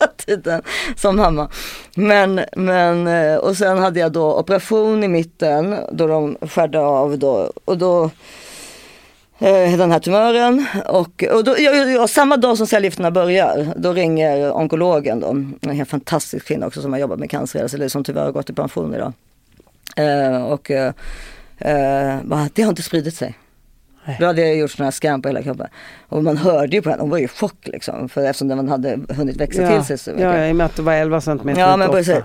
[0.00, 0.62] hela tiden
[0.96, 1.48] som mamma.
[1.94, 7.18] Men, men, eh, och sen hade jag då operation i mitten då de skärde av
[7.18, 8.04] då, och då
[9.38, 10.66] eh, den här tumören.
[10.88, 15.28] Och, och då, ja, ja, samma dag som cellgifterna börjar, då ringer onkologen då,
[15.60, 18.32] en helt fantastisk kvinna också som har jobbat med cancer, alltså, eller som tyvärr har
[18.32, 19.12] gått i pension idag.
[19.96, 20.92] Eh, och eh,
[21.58, 23.38] eh bara, det har inte spridit sig.
[24.20, 25.66] Då hade jag gjort sådana här scan på hela kroppen.
[26.08, 28.08] Och man hörde ju på henne, hon var ju i chock liksom.
[28.08, 29.68] För eftersom den hade hunnit växa ja.
[29.70, 30.24] till sig så mycket.
[30.24, 32.16] Ja, i och med att det var 11 centimeter Ja men precis.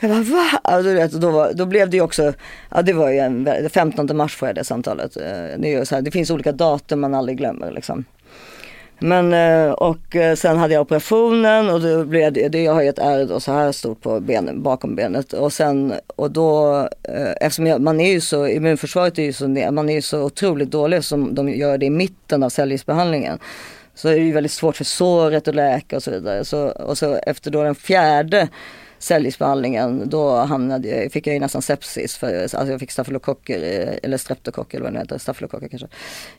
[0.00, 0.60] Jag bara va?
[0.64, 2.32] Alltså, då, var, då blev det ju också,
[2.70, 5.16] ja det var ju en, vä- 15 mars får jag det samtalet.
[5.16, 5.22] Eh,
[5.58, 8.04] Det, är så här, det finns olika datum man aldrig glömmer liksom.
[9.02, 12.82] Men eh, och eh, sen hade jag operationen och då blev det, det jag har
[12.82, 16.76] ju ett ärr då så här stort på benen, bakom benet och sen och då
[17.02, 20.22] eh, eftersom jag, man är ju så, immunförsvaret är ju så, man är ju så
[20.22, 23.38] otroligt dålig som de gör det i mitten av cellgiftsbehandlingen.
[23.94, 26.44] Så är det ju väldigt svårt för såret att läka och så vidare.
[26.44, 28.48] Så, och så efter då den fjärde
[29.02, 32.16] cellgiftsbehandlingen då hamnade jag, fick jag ju nästan sepsis.
[32.16, 33.58] För, alltså jag fick stafylokocker,
[34.02, 35.88] eller streptokocker eller vad det heter, stafylokocker kanske,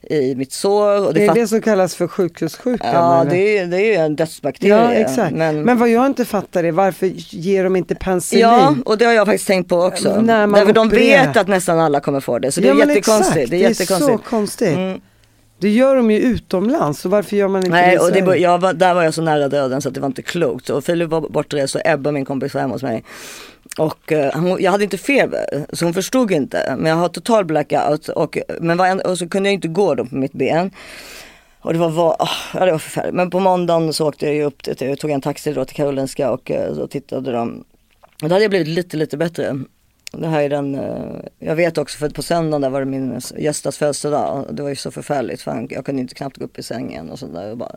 [0.01, 1.07] i mitt sår.
[1.07, 2.93] Och Det är fatt- det som kallas för sjukhussjukan.
[2.93, 3.31] Ja eller?
[3.31, 4.73] det är, det är ju en dödsbakterie.
[4.73, 5.35] Ja, exakt.
[5.35, 8.41] Men, Men, vad jag inte fattar är varför ger de inte penicillin?
[8.41, 10.09] ja, och det har jag faktiskt tänkt på också.
[10.21, 12.51] Därför de vet att nästan alla kommer få det.
[12.51, 13.51] Så det ja, är men jättekonstigt.
[13.51, 14.29] Det är så jättekonstigt.
[14.29, 14.77] konstigt.
[14.77, 15.01] Mm.
[15.63, 18.09] Det gör de ju utomlands, så varför gör man inte Nej, det i och det,
[18.11, 18.25] Sverige?
[18.25, 20.69] var- jag var, där var jag så nära döden så att det var inte klokt.
[20.69, 23.03] Och Filip var borta så Ebba, min kompis, var hemma hos mig.
[23.77, 26.75] Och hon, jag hade inte feber, så hon förstod inte.
[26.77, 30.05] Men jag har total blackout och, men var och så kunde jag inte gå då
[30.05, 30.71] på mitt ben.
[31.61, 32.15] Och det var, var,
[32.53, 33.13] ja, det var förfärligt.
[33.15, 36.31] Men på måndagen så åkte jag upp, till, jag tog en taxi då till Karolinska
[36.31, 37.63] och eh, så tittade de.
[38.21, 39.59] Och då hade jag blivit lite, lite bättre.
[40.17, 43.19] Det här är den, eh, jag vet också för på söndagen där var det min
[43.37, 44.45] Göstas födelsedag.
[44.51, 47.09] Det var ju så förfärligt för han, jag kunde inte knappt gå upp i sängen
[47.09, 47.55] och sådär.
[47.55, 47.75] Bara,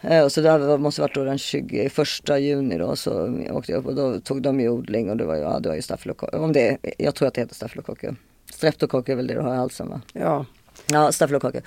[0.00, 1.92] Eh, så det måste varit då den 21
[2.38, 5.34] juni då så åkte jag upp och då tog de ju odling och det var
[5.34, 6.38] ju, ja, det var ju stafylokocker.
[6.38, 8.16] Om det, jag tror att det heter stafylokocker.
[8.52, 10.00] Streptokocker är väl det du har i halsen va?
[10.12, 10.44] Ja.
[10.86, 11.62] Ja, stafylokocker.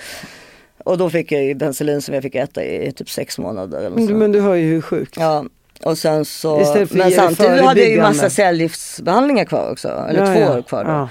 [0.78, 3.80] Och då fick jag ju penicillin som jag fick äta i typ sex månader.
[3.82, 4.14] Eller så.
[4.14, 5.16] men du hör ju hur sjukt.
[5.20, 5.46] Ja,
[5.84, 6.58] och sen så,
[6.92, 9.88] men samtidigt hade jag ju massa cellgiftsbehandlingar kvar också.
[10.10, 10.58] Eller Ja, två ja.
[10.58, 10.90] år kvar då.
[10.90, 11.10] Ja.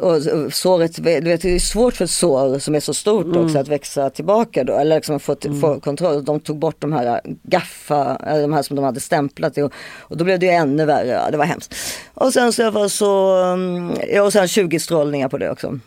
[0.00, 0.22] Och
[0.54, 3.44] såret, du vet det är svårt för ett sår som är så stort Mm.
[3.44, 4.72] också att växa tillbaka då.
[4.74, 6.24] Eller liksom få, få kontroll.
[6.24, 9.58] De tog bort de här gaffa, eller de här som de hade stämplat.
[9.58, 11.30] Och, och då blev det ju ännu värre.
[11.30, 11.74] Det var hemskt.
[12.14, 15.78] Och sen så var så, mm, och sen 20 strålningar på det också.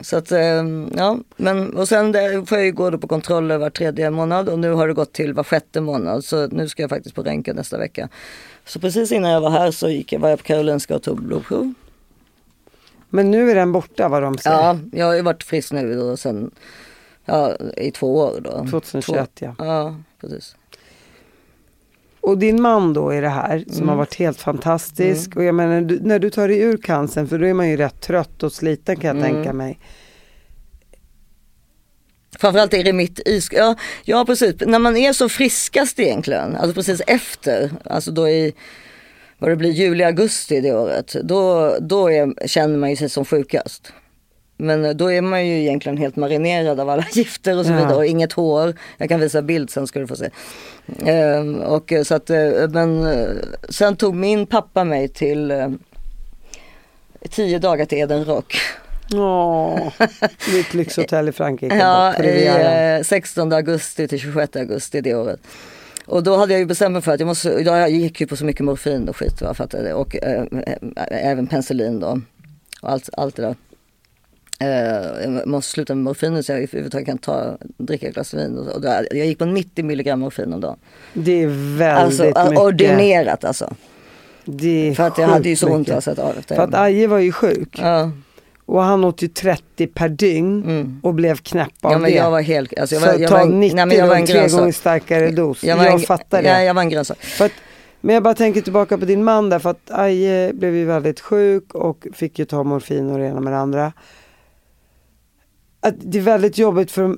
[0.00, 0.64] Så att, eh,
[0.96, 2.12] ja, men och sen
[2.46, 5.32] får jag ju gå på kontroller var tredje månad och nu har det gått till
[5.32, 6.24] var sjätte månad.
[6.24, 8.08] Så nu ska jag faktiskt på röntgen nästa vecka.
[8.64, 11.22] Så precis innan jag var här så gick jag, var jag på Karolinska och tog
[11.22, 11.74] blodprov.
[13.08, 14.56] Men nu är den borta vad de säger.
[14.56, 16.50] Ja, jag har ju varit frisk nu då sen,
[17.24, 18.66] ja, i två år då.
[18.70, 19.54] 2021 ja.
[19.58, 20.56] Två, ja, precis.
[22.20, 23.88] Och din man då i det här som Mm.
[23.88, 25.36] har varit helt fantastisk.
[25.36, 27.76] Och jag menar du, när du tar dig ur cancern för då är man ju
[27.76, 29.34] rätt trött och sliten kan jag Mm.
[29.42, 29.78] tänka mig.
[32.38, 36.74] Framförallt är det mitt i, ja, ja precis, när man är så friskast egentligen, alltså
[36.74, 38.52] precis efter, alltså då i,
[39.38, 43.24] vad det blir, juli, augusti det året, då, då är, känner man ju sig som
[43.24, 43.92] sjukast.
[44.60, 47.76] Men då är man ju egentligen helt marinerad av alla gifter och så Ja.
[47.76, 48.74] vidare och inget hår.
[48.98, 50.30] Jag kan visa bild sen ska du få se.
[51.06, 53.28] Eh, och eh, så att, eh, men eh,
[53.68, 55.68] sen tog min pappa mig till eh,
[57.30, 58.56] tio dagar till Eden Rock.
[59.14, 59.88] Åh,
[60.54, 61.76] mitt lyxhotell i Frankrike.
[61.80, 62.46] Ja, i
[62.98, 65.40] eh, 16 augusti till 26 augusti det året.
[66.06, 68.36] Och då hade jag ju bestämt mig för att jag måste, jag gick ju på
[68.36, 70.76] så mycket morfin och skit va, för att, och eh, eh,
[71.30, 72.20] även penicillin då.
[72.82, 73.54] Och allt, allt det där.
[74.60, 74.68] Eh,
[75.24, 78.58] jag måste sluta med morfinen så jag överhuvudtaget kan ta, dricka ett glas vin.
[78.58, 78.70] Och, så.
[78.72, 80.76] och då, jag gick på 90 milligram morfin om dagen.
[81.14, 81.46] Det är
[81.78, 82.58] väldigt Alltså mycket.
[82.64, 83.74] ordinerat alltså.
[84.44, 86.54] Det är För att jag hade ju så ont alltså, av det.
[86.54, 87.78] För att Aje var ju sjuk.
[87.82, 88.10] Ja,
[88.66, 91.92] Och han åt ju 30 per dygn och blev knäpp av Mm.
[91.92, 92.16] ja men det.
[92.16, 94.04] jag var helt, alltså jag så var, jag ta var, en- 90 nej, men jag
[94.06, 95.64] då, var en tre gånger starkare dos.
[95.64, 96.48] Jag, var en, fattar det.
[96.48, 97.18] Ja, jag var en grönsak.
[98.00, 101.20] Men jag bara tänker tillbaka på din man där för att Aje blev ju väldigt
[101.20, 103.92] sjuk och fick ju ta morfin och det ena med det andra.
[105.80, 107.16] Att det är väldigt jobbigt för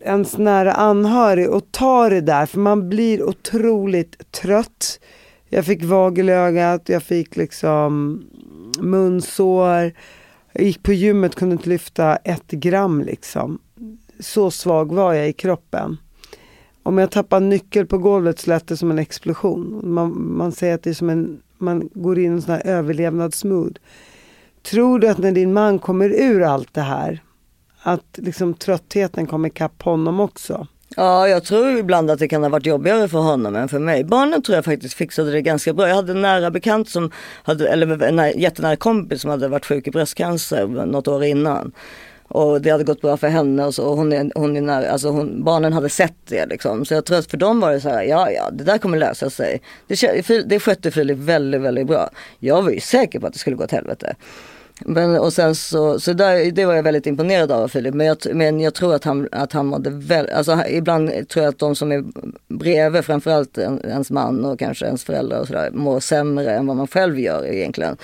[0.00, 5.00] ens nära anhörig att ta det där för man blir otroligt trött.
[5.48, 8.22] Jag fick vagel i ögat, jag fick liksom
[8.80, 9.92] munsår.
[10.52, 13.58] Jag gick på gymmet, kunde inte lyfta ett gram liksom.
[14.20, 15.96] Så svag var jag i kroppen.
[16.82, 19.80] Om jag tappar nyckel på golvet så lät det som en explosion.
[19.84, 22.66] Man, man säger att det är som en, man går in i en sån här
[22.66, 23.78] överlevnadsmood.
[24.62, 27.22] Tror du att när din man kommer ur allt det här,
[27.82, 30.66] att liksom tröttheten kom ikapp honom också?
[30.96, 34.04] Ja, jag tror ibland att det kan ha varit jobbigare för honom än för mig.
[34.04, 35.88] Barnen tror jag faktiskt fixade det ganska bra.
[35.88, 37.10] Jag hade en nära bekant som
[37.42, 41.72] hade, eller en jättenära kompis som hade varit sjuk i bröstcancer något år innan.
[42.28, 43.84] Och det hade gått bra för henne och så.
[43.84, 46.84] Och hon är, hon är nära, alltså hon, barnen hade sett det liksom.
[46.84, 48.98] Så jag tror att för dem var det så här, ja ja det där kommer
[48.98, 49.62] lösa sig.
[49.86, 52.10] Det, det skötte Filip väldigt, väldigt bra.
[52.38, 54.16] Jag var ju säker på att det skulle gå åt helvete.
[54.86, 57.94] Men, och sen så, så där, det var jag väldigt imponerad av Filip.
[57.94, 61.50] Men jag, men jag tror att han, att han mådde väldigt, alltså ibland tror jag
[61.52, 62.04] att de som är
[62.48, 66.76] bredvid, framförallt en, ens man och kanske ens föräldrar och sådär, mår sämre än vad
[66.76, 67.96] man själv gör egentligen.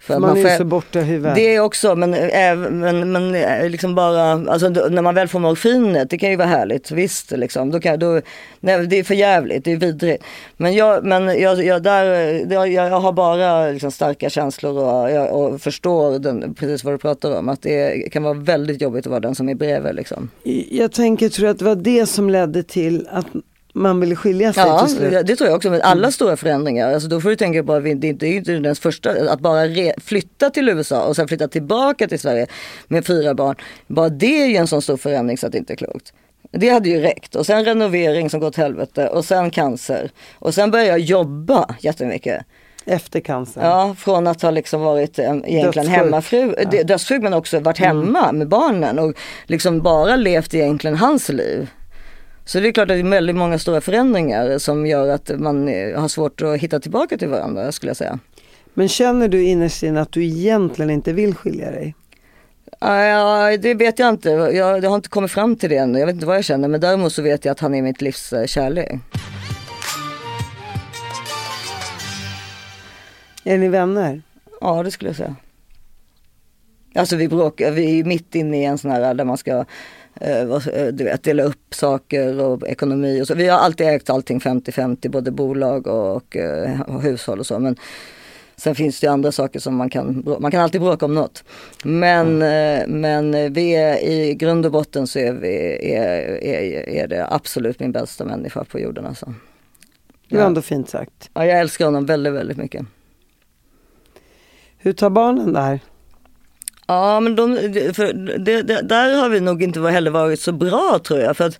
[0.00, 1.34] För att Man är själv- så borta i huvudet.
[1.34, 5.38] det är också, men, även- men, men eh, liksom bara, alltså när man väl får
[5.38, 7.70] morfinet, det kan ju vara härligt, visst liksom.
[7.70, 8.20] Då kan, då,
[8.60, 10.24] nej, det är för jävligt, det är vidrigt.
[10.56, 12.04] Men jag, men jag, jag, där,
[12.52, 16.98] jag, jag har bara liksom starka känslor och, jag, och förstår den, precis vad du
[16.98, 17.48] pratar om.
[17.48, 20.30] Att det kan vara väldigt jobbigt att vara den som är bredvid liksom.
[20.70, 23.26] Jag tänker, tror att det var det som ledde till att
[23.74, 25.26] man ville skilja sig Ja, till slut?
[25.26, 25.70] det tror jag också.
[25.70, 28.36] Men alla stora förändringar, alltså då får du tänka på att vi- det det är
[28.36, 32.46] inte den första, att bara re, flytta till USA och sen flytta tillbaka till Sverige
[32.88, 33.56] med fyra barn.
[33.86, 36.12] Bara det är ju en sån stor förändring så att det inte är klokt.
[36.52, 37.34] Det hade ju räckt.
[37.36, 40.10] Och sen renovering som gått helvete och sen cancer.
[40.38, 42.44] Och sen började jag jobba jättemycket.
[42.84, 43.60] Efter cancer?
[43.64, 46.82] Ja, från att ha liksom varit eh, egentligen hemmafru, ja.
[46.82, 49.14] dödssjuk men också varit hemma med barnen och
[49.46, 51.68] liksom bara levt egentligen hans liv.
[52.50, 55.68] Så det är klart att det är väldigt många stora förändringar som gör att man
[55.68, 58.18] eh, har svårt att hitta tillbaka till varandra skulle jag säga.
[58.74, 61.94] Men känner du innerst inne att du egentligen inte vill skilja dig?
[62.78, 64.30] Ah, Ja, det vet jag inte.
[64.30, 65.94] Jag, jag har inte kommit fram till det än.
[65.94, 68.00] Jag vet inte vad jag känner men däremot så vet jag att han är mitt
[68.00, 68.92] livs eh, kärlek.
[73.44, 74.22] Är ni vänner?
[74.60, 75.36] Ja, det skulle jag säga.
[76.94, 79.64] Alltså vi bråkar, vi är mitt inne i en sån här där man ska
[80.92, 83.34] du vet, dela upp saker och ekonomi och så.
[83.34, 87.58] Vi har alltid ägt allting 50-50, både bolag och, och, eh, och hushåll och så.
[87.58, 87.76] Men
[88.56, 91.44] sen finns det andra saker som man kan, man kan alltid bråka om något.
[91.84, 97.06] Men, eh, men vi är i grund och botten så är, vi, är, är, är
[97.08, 99.34] det absolut min bästa människa på jorden alltså.
[100.28, 100.46] Det var Ja.
[100.46, 101.30] ändå fint sagt.
[101.34, 102.86] Ja, jag älskar honom väldigt, väldigt mycket.
[104.78, 105.80] Hur tar barnen där?
[106.90, 107.56] Ja men de,
[107.94, 111.36] för det, det, där har vi nog inte heller varit så bra tror jag.
[111.36, 111.58] För att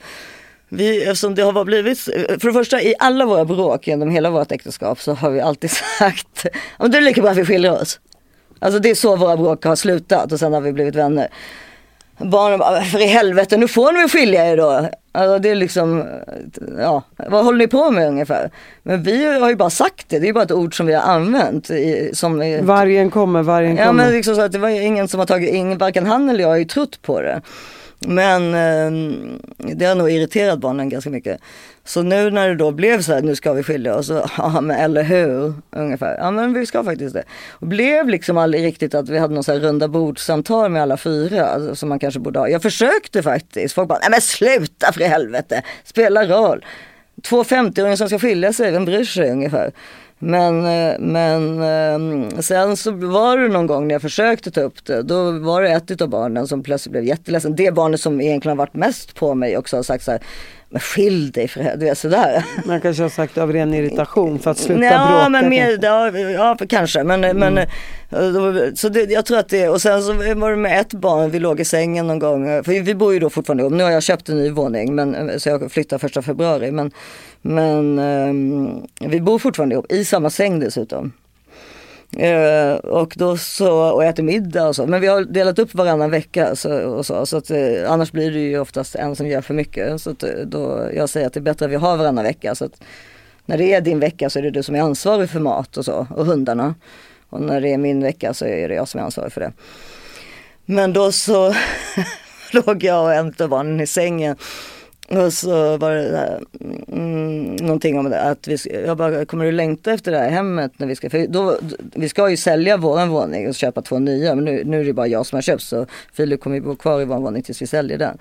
[0.69, 4.53] vi, eftersom det har blivit, för det första i alla våra bråk genom hela vårt
[4.53, 8.01] äktenskap så har vi alltid sagt, om det är lika bra att vi skiljer oss.
[8.59, 11.29] Alltså det är så våra bråk har slutat och sen har vi blivit vänner.
[12.19, 14.91] Barnen bara, för i helvete nu får ni väl skilja er då.
[15.13, 16.05] Alltså det är liksom,
[16.79, 18.51] ja, vad håller ni på med ungefär?
[18.83, 21.03] Men vi har ju bara sagt det, det är bara ett ord som vi har
[21.03, 21.71] använt.
[21.71, 24.05] I, som, är- Vargen kommer, vargen Ja kommer.
[24.05, 26.49] men liksom så att det var ingen som har tagit, ingen, varken han eller jag
[26.49, 27.41] har ju trott på det.
[28.07, 31.41] Men eh, det har nog irriterat barnen ganska mycket.
[31.85, 34.77] Så nu när det då blev så här, nu ska vi skilja oss, ja men
[34.77, 36.17] eller hur, ungefär.
[36.19, 37.25] Ja men vi ska faktiskt det.
[37.51, 40.97] Och blev liksom aldrig riktigt att vi hade någon så här runda bordsamtal med alla
[40.97, 42.49] fyra, alltså, som man kanske borde ha.
[42.49, 46.65] Jag försökte faktiskt, folk bara, nej men sluta för i helvete, spela roll.
[47.23, 49.73] Två 50-åringar som ska skilja sig, vem bryr sig ungefär?
[50.23, 54.85] Men, eh, men ehm, sen så var det någon gång när jag försökte ta upp
[54.85, 57.57] det, då var det ett av barnen som plötsligt blev jätteledsen.
[57.57, 60.21] Det barnet som egentligen har varit mest på mig också har sagt så här,
[60.73, 62.45] men skilj dig för du är sådär.
[62.65, 65.29] Man kanske har sagt av ren irritation för att sluta ja, bråka.
[65.29, 67.05] Men mer, ja, ja, kanske.
[67.05, 67.69] Men, men eh,
[68.75, 71.39] så det, jag tror att det, och sen så var det med ett barn, vi
[71.39, 72.49] låg i sängen någon gång.
[72.49, 73.73] eh, För vi bor ju då fortfarande ihop.
[73.73, 76.71] Nu har jag köpt en ny våning men, eh, så jag flyttar första februari.
[76.71, 76.91] Men,
[77.43, 81.13] men ehm, vi bor fortfarande ihop, i samma säng dessutom.
[82.17, 84.87] Eh, och då så, och äter middag och så.
[84.87, 87.27] Men vi har delat upp varannan vecka så, och så.
[87.27, 87.59] så att, eh,
[87.93, 90.01] annars blir det ju oftast en som gör för mycket.
[90.01, 92.55] Så att, eh, då, jag säger att det är bättre att vi har varannan vecka.
[92.55, 92.83] Så att,
[93.47, 95.85] när det är din vecka så är det du som är ansvarig för mat och
[95.85, 96.07] så.
[96.11, 96.75] Och hundarna.
[97.29, 99.53] Och när det är min vecka så är det jag som är ansvarig för det.
[100.65, 101.55] Men då så
[102.53, 104.37] låg jag och en av barnen i sängen.
[105.11, 109.45] Och så var det där, mm, mm någonting om det att vi, jag bara, kommer
[109.45, 110.73] du längta efter det här hemmet?
[110.77, 111.59] När vi, ska, för då,
[111.95, 114.93] vi ska ju sälja våran våning och köpa två nya men nu, nu är det
[114.93, 117.63] bara jag som har köpt så Filip kommer ju bo kvar i vår våning tills
[117.63, 118.19] vi säljer den.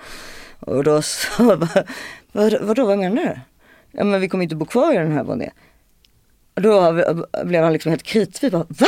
[0.60, 1.84] Och då så, bara,
[2.32, 3.40] vad, vadå vad menar du?
[3.92, 5.54] Ja men vi kommer inte bo kvar i den här våningen.
[6.56, 6.94] Och då
[7.44, 8.52] blev han liksom helt kritvit.
[8.52, 8.88] Bara, Va?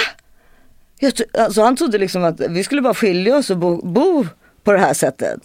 [1.00, 4.26] Jag, alltså han trodde liksom att vi skulle bara skilja oss och bo, bo
[4.64, 5.40] på det här sättet.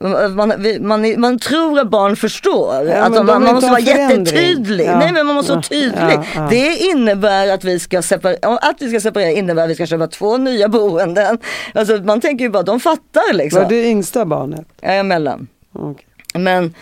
[0.00, 2.86] Man, man, man tror att barn förstår.
[2.86, 4.18] Ja, att man, de man vill måste vara förändring.
[4.36, 4.86] jättetydlig.
[4.86, 4.98] Ja.
[4.98, 5.94] Nej men man måste Ja, vara tydlig.
[6.00, 6.46] ja, ja.
[6.50, 10.06] Det innebär att vi ska separera, att vi ska separera innebär att vi ska köpa
[10.06, 11.38] två nya boenden.
[11.74, 13.62] Alltså man tänker ju bara, de fattar liksom.
[13.62, 14.66] Var du yngsta barnet?
[14.80, 15.46] Jag är mellan.
[15.72, 16.06] Okej.
[16.34, 16.74] Men,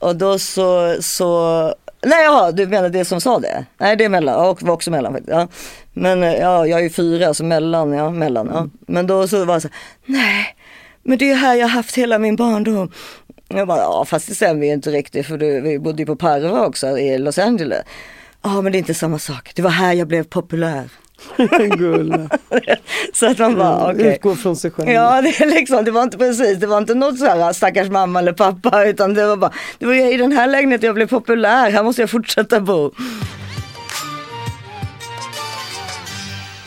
[0.00, 1.62] och då så, så
[2.06, 3.64] Nej jaha, du menar det som sa det?
[3.78, 5.32] Nej det är mellan, ja, och var också mellan faktiskt.
[5.32, 5.48] Ja.
[5.92, 8.50] Men ja, jag är ju fyra så mellan, ja mellan.
[8.54, 8.68] Ja.
[8.86, 10.46] Men då så var det så här, nej,
[11.02, 12.90] men det är här jag haft hela min barndom.
[13.48, 16.16] Jag bara, ja fast det stämmer ju inte riktigt för du, vi bodde ju på
[16.16, 17.84] Parva också i Los Angeles.
[18.42, 20.88] Ja men det är inte samma sak, det var här jag blev populär.
[23.12, 24.14] Så att man bara, okej.
[24.14, 24.90] Utgå från sig själv.
[24.90, 28.18] Ja, det, liksom, det var inte precis, det var inte något så här stackars mamma
[28.18, 31.70] eller pappa utan det var bara, det var i den här lägenheten jag blev populär,
[31.70, 32.92] här måste jag fortsätta bo.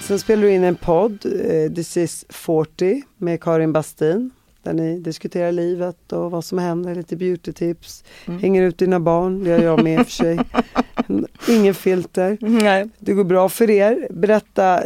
[0.03, 4.31] Sen spelar du in en podd, eh, This is 40 med Karin Bastin.
[4.63, 8.03] Där ni diskuterar livet och vad som händer, lite beautytips.
[8.25, 8.39] Mm.
[8.39, 10.39] Hänger ut dina barn, det gör jag med i och för sig.
[11.49, 12.37] Ingen filter.
[12.41, 12.89] Nej.
[12.99, 14.07] Det går bra för er.
[14.09, 14.83] Berätta,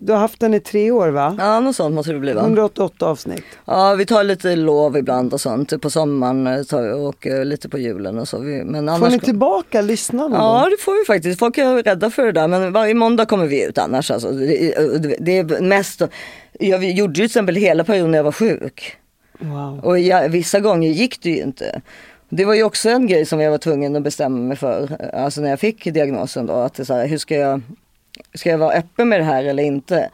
[0.00, 1.36] du har haft den i tre år va?
[1.38, 2.40] Ja, något sånt måste det bli va?
[2.40, 3.44] 188 avsnitt.
[3.64, 5.80] Ja, vi tar lite lov ibland och sånt.
[5.80, 8.38] På sommaren eh, och eh, lite på julen och så.
[8.38, 9.12] Men Får annars...
[9.12, 11.38] ni tillbaka lyssnarna Ja, det får vi faktiskt.
[11.38, 12.48] Folk är rädda för det där.
[12.48, 14.10] Men varje måndag kommer vi ut annars.
[14.10, 14.30] Alltså,
[15.18, 16.02] det är mest...
[16.60, 18.96] Jag gjorde ju till exempel hela perioden när jag var sjuk.
[19.38, 19.80] Wow.
[19.84, 21.80] Och jag, vissa gånger gick det ju inte.
[22.28, 25.10] Det var ju också en grej som jag var tvungen att bestämma mig för.
[25.14, 26.52] Alltså när jag fick diagnosen då.
[26.52, 27.62] Att det så här, hur ska jag,
[28.34, 30.10] ska jag vara öppen med det här eller inte?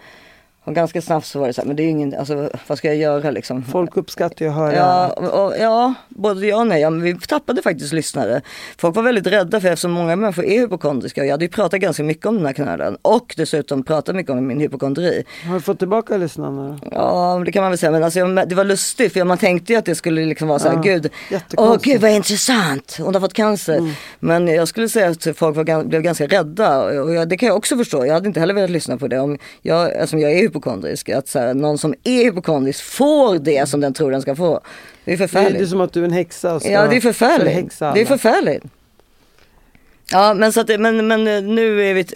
[0.66, 2.88] Och ganska snabbt så var det så här, men det är ingen, alltså vad ska
[2.88, 3.62] jag göra liksom?
[3.64, 4.74] Folk uppskattar ju att höra.
[4.74, 6.80] Ja, och, ja, både ja och nej.
[6.80, 8.40] Ja, men vi tappade faktiskt lyssnare.
[8.78, 11.20] Folk var väldigt rädda för eftersom många människor är hypokondriska.
[11.20, 12.96] Och jag hade ju pratat ganska mycket om den här knölen.
[13.02, 15.24] Och dessutom pratat mycket om min hypokondri.
[15.46, 16.78] Har du fått tillbaka lyssnarna?
[16.92, 17.90] Ja, det kan man väl säga.
[17.92, 20.58] Men alltså, jag- det var lustigt för man tänkte ju att det skulle liksom vara
[20.58, 21.10] så här, Ja, gud,
[21.56, 23.94] åh gud vad intressant, hon har fått cancer.
[24.20, 27.56] Men jag skulle säga att folk var, blev ganska rädda och jag, det kan jag
[27.56, 28.06] också förstå.
[28.06, 31.08] Jag hade inte heller velat lyssna på det om jag, eftersom jag är hypokondrisk.
[31.08, 34.60] Att så här, någon som är hypokondrisk får det som den tror den ska få.
[35.04, 35.58] Det är Det är, förfärligt.
[35.58, 37.78] det är som att du är en häxa ska Ja det är förfärligt.
[37.78, 38.64] Det är förfärligt.
[40.12, 42.06] Ja men så att, men, men eh, nu är vi,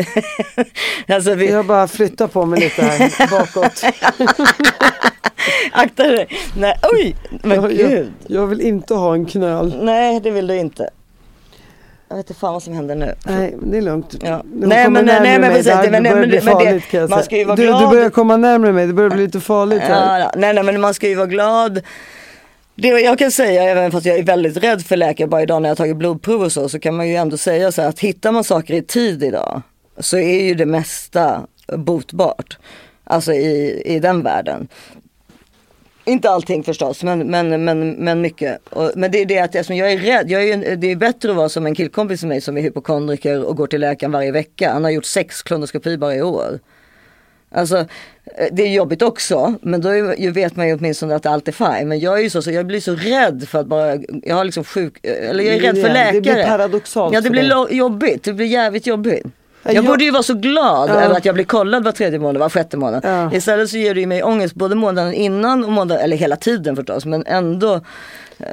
[1.15, 3.83] alltså vi, Jag bara flyttar på mig lite här bakåt.
[5.73, 6.29] akta dig.
[6.57, 8.13] Nej oj, men jag, jag, gud.
[8.27, 9.77] jag vill inte ha en knöl.
[9.85, 10.91] Nej det vill du inte.
[12.09, 13.15] Jag vet inte fan vad som händer nu.
[13.27, 14.15] Nej, det är lugnt.
[14.23, 14.43] Ja.
[14.53, 17.01] Nej, men- nej, nej, men precis, Det men- börjar men- bli men det- farligt kan
[17.01, 17.25] jag man säga.
[17.25, 17.83] ska ju vara du, glad.
[17.83, 20.19] du börjar komma närmare mig, det börjar bli lite farligt här.
[20.21, 21.81] Ja, nej, nej men man ska ju vara glad.
[22.75, 25.69] Det jag kan säga, även fast jag är väldigt rädd för läkare, bara idag när
[25.69, 28.33] jag tagit blodprov och så, så kan man ju ändå säga så här att hittar
[28.33, 29.63] man saker i tid idag
[29.99, 31.41] så är ju det mesta
[31.77, 32.59] botbart.
[33.05, 34.69] Alltså i, i den världen.
[36.09, 38.59] Inte allting förstås, men, men, men, men mycket.
[38.71, 41.31] Och, men det är det att eftersom jag är rädd, jag är, det är bättre
[41.31, 44.33] att vara som en killkompis med mig som är hypokondriker och går till läkaren varje
[44.33, 44.73] vecka.
[44.73, 46.59] Han har gjort sex klonoskopi bara i år.
[47.51, 47.87] Alltså eh,
[48.53, 51.89] det är jobbigt också men då är, vet man ju åtminstone att allt är fine.
[51.89, 54.45] Men jag är ju så, så jag blir så rädd för att bara, jag har
[54.45, 56.21] liksom sjuk, eller jag är rädd för Det läkare.
[56.21, 59.27] blir paradoxalt Ja det blir jobbigt, det blir jävligt jobbigt.
[59.75, 62.41] Jag, jag- borde ju vara så glad över att jag blir kollad var tredje månad,
[62.41, 63.33] var sjätte månad.
[63.35, 66.77] Istället så ger det ju mig ångest både månaden innan och månaden, eller hela tiden
[66.77, 67.05] förstås.
[67.05, 67.81] Men ändå, eh,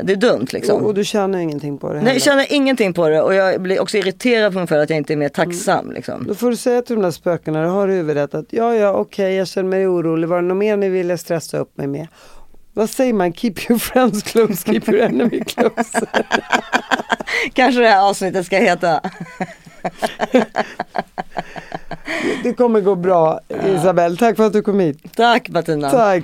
[0.03, 0.81] det är dumt liksom.
[0.81, 2.13] Och, och du känner ingenting på det Nej, heller.
[2.13, 4.97] jag känner ingenting på det och jag blir också irriterad på mig själv att jag
[4.97, 5.79] inte är mer tacksam.
[5.79, 5.95] Mm.
[5.95, 6.25] Liksom.
[6.27, 8.93] Då får du säga till de där spökena du har i huvudet att ja, ja,
[8.93, 10.27] okej, jag känner mig orolig.
[10.27, 12.07] Var det något mer ni ville stressa upp mig med?
[12.73, 13.33] Vad säger man?
[13.33, 16.05] Keep your friends close, keep your enemy close.
[17.53, 19.01] Kanske det här avsnittet ska heta.
[22.43, 24.17] Det kommer gå bra, Isabel.
[24.17, 25.15] Tack för att du kom hit.
[25.15, 25.89] Tack Martina.
[25.89, 26.23] Tack.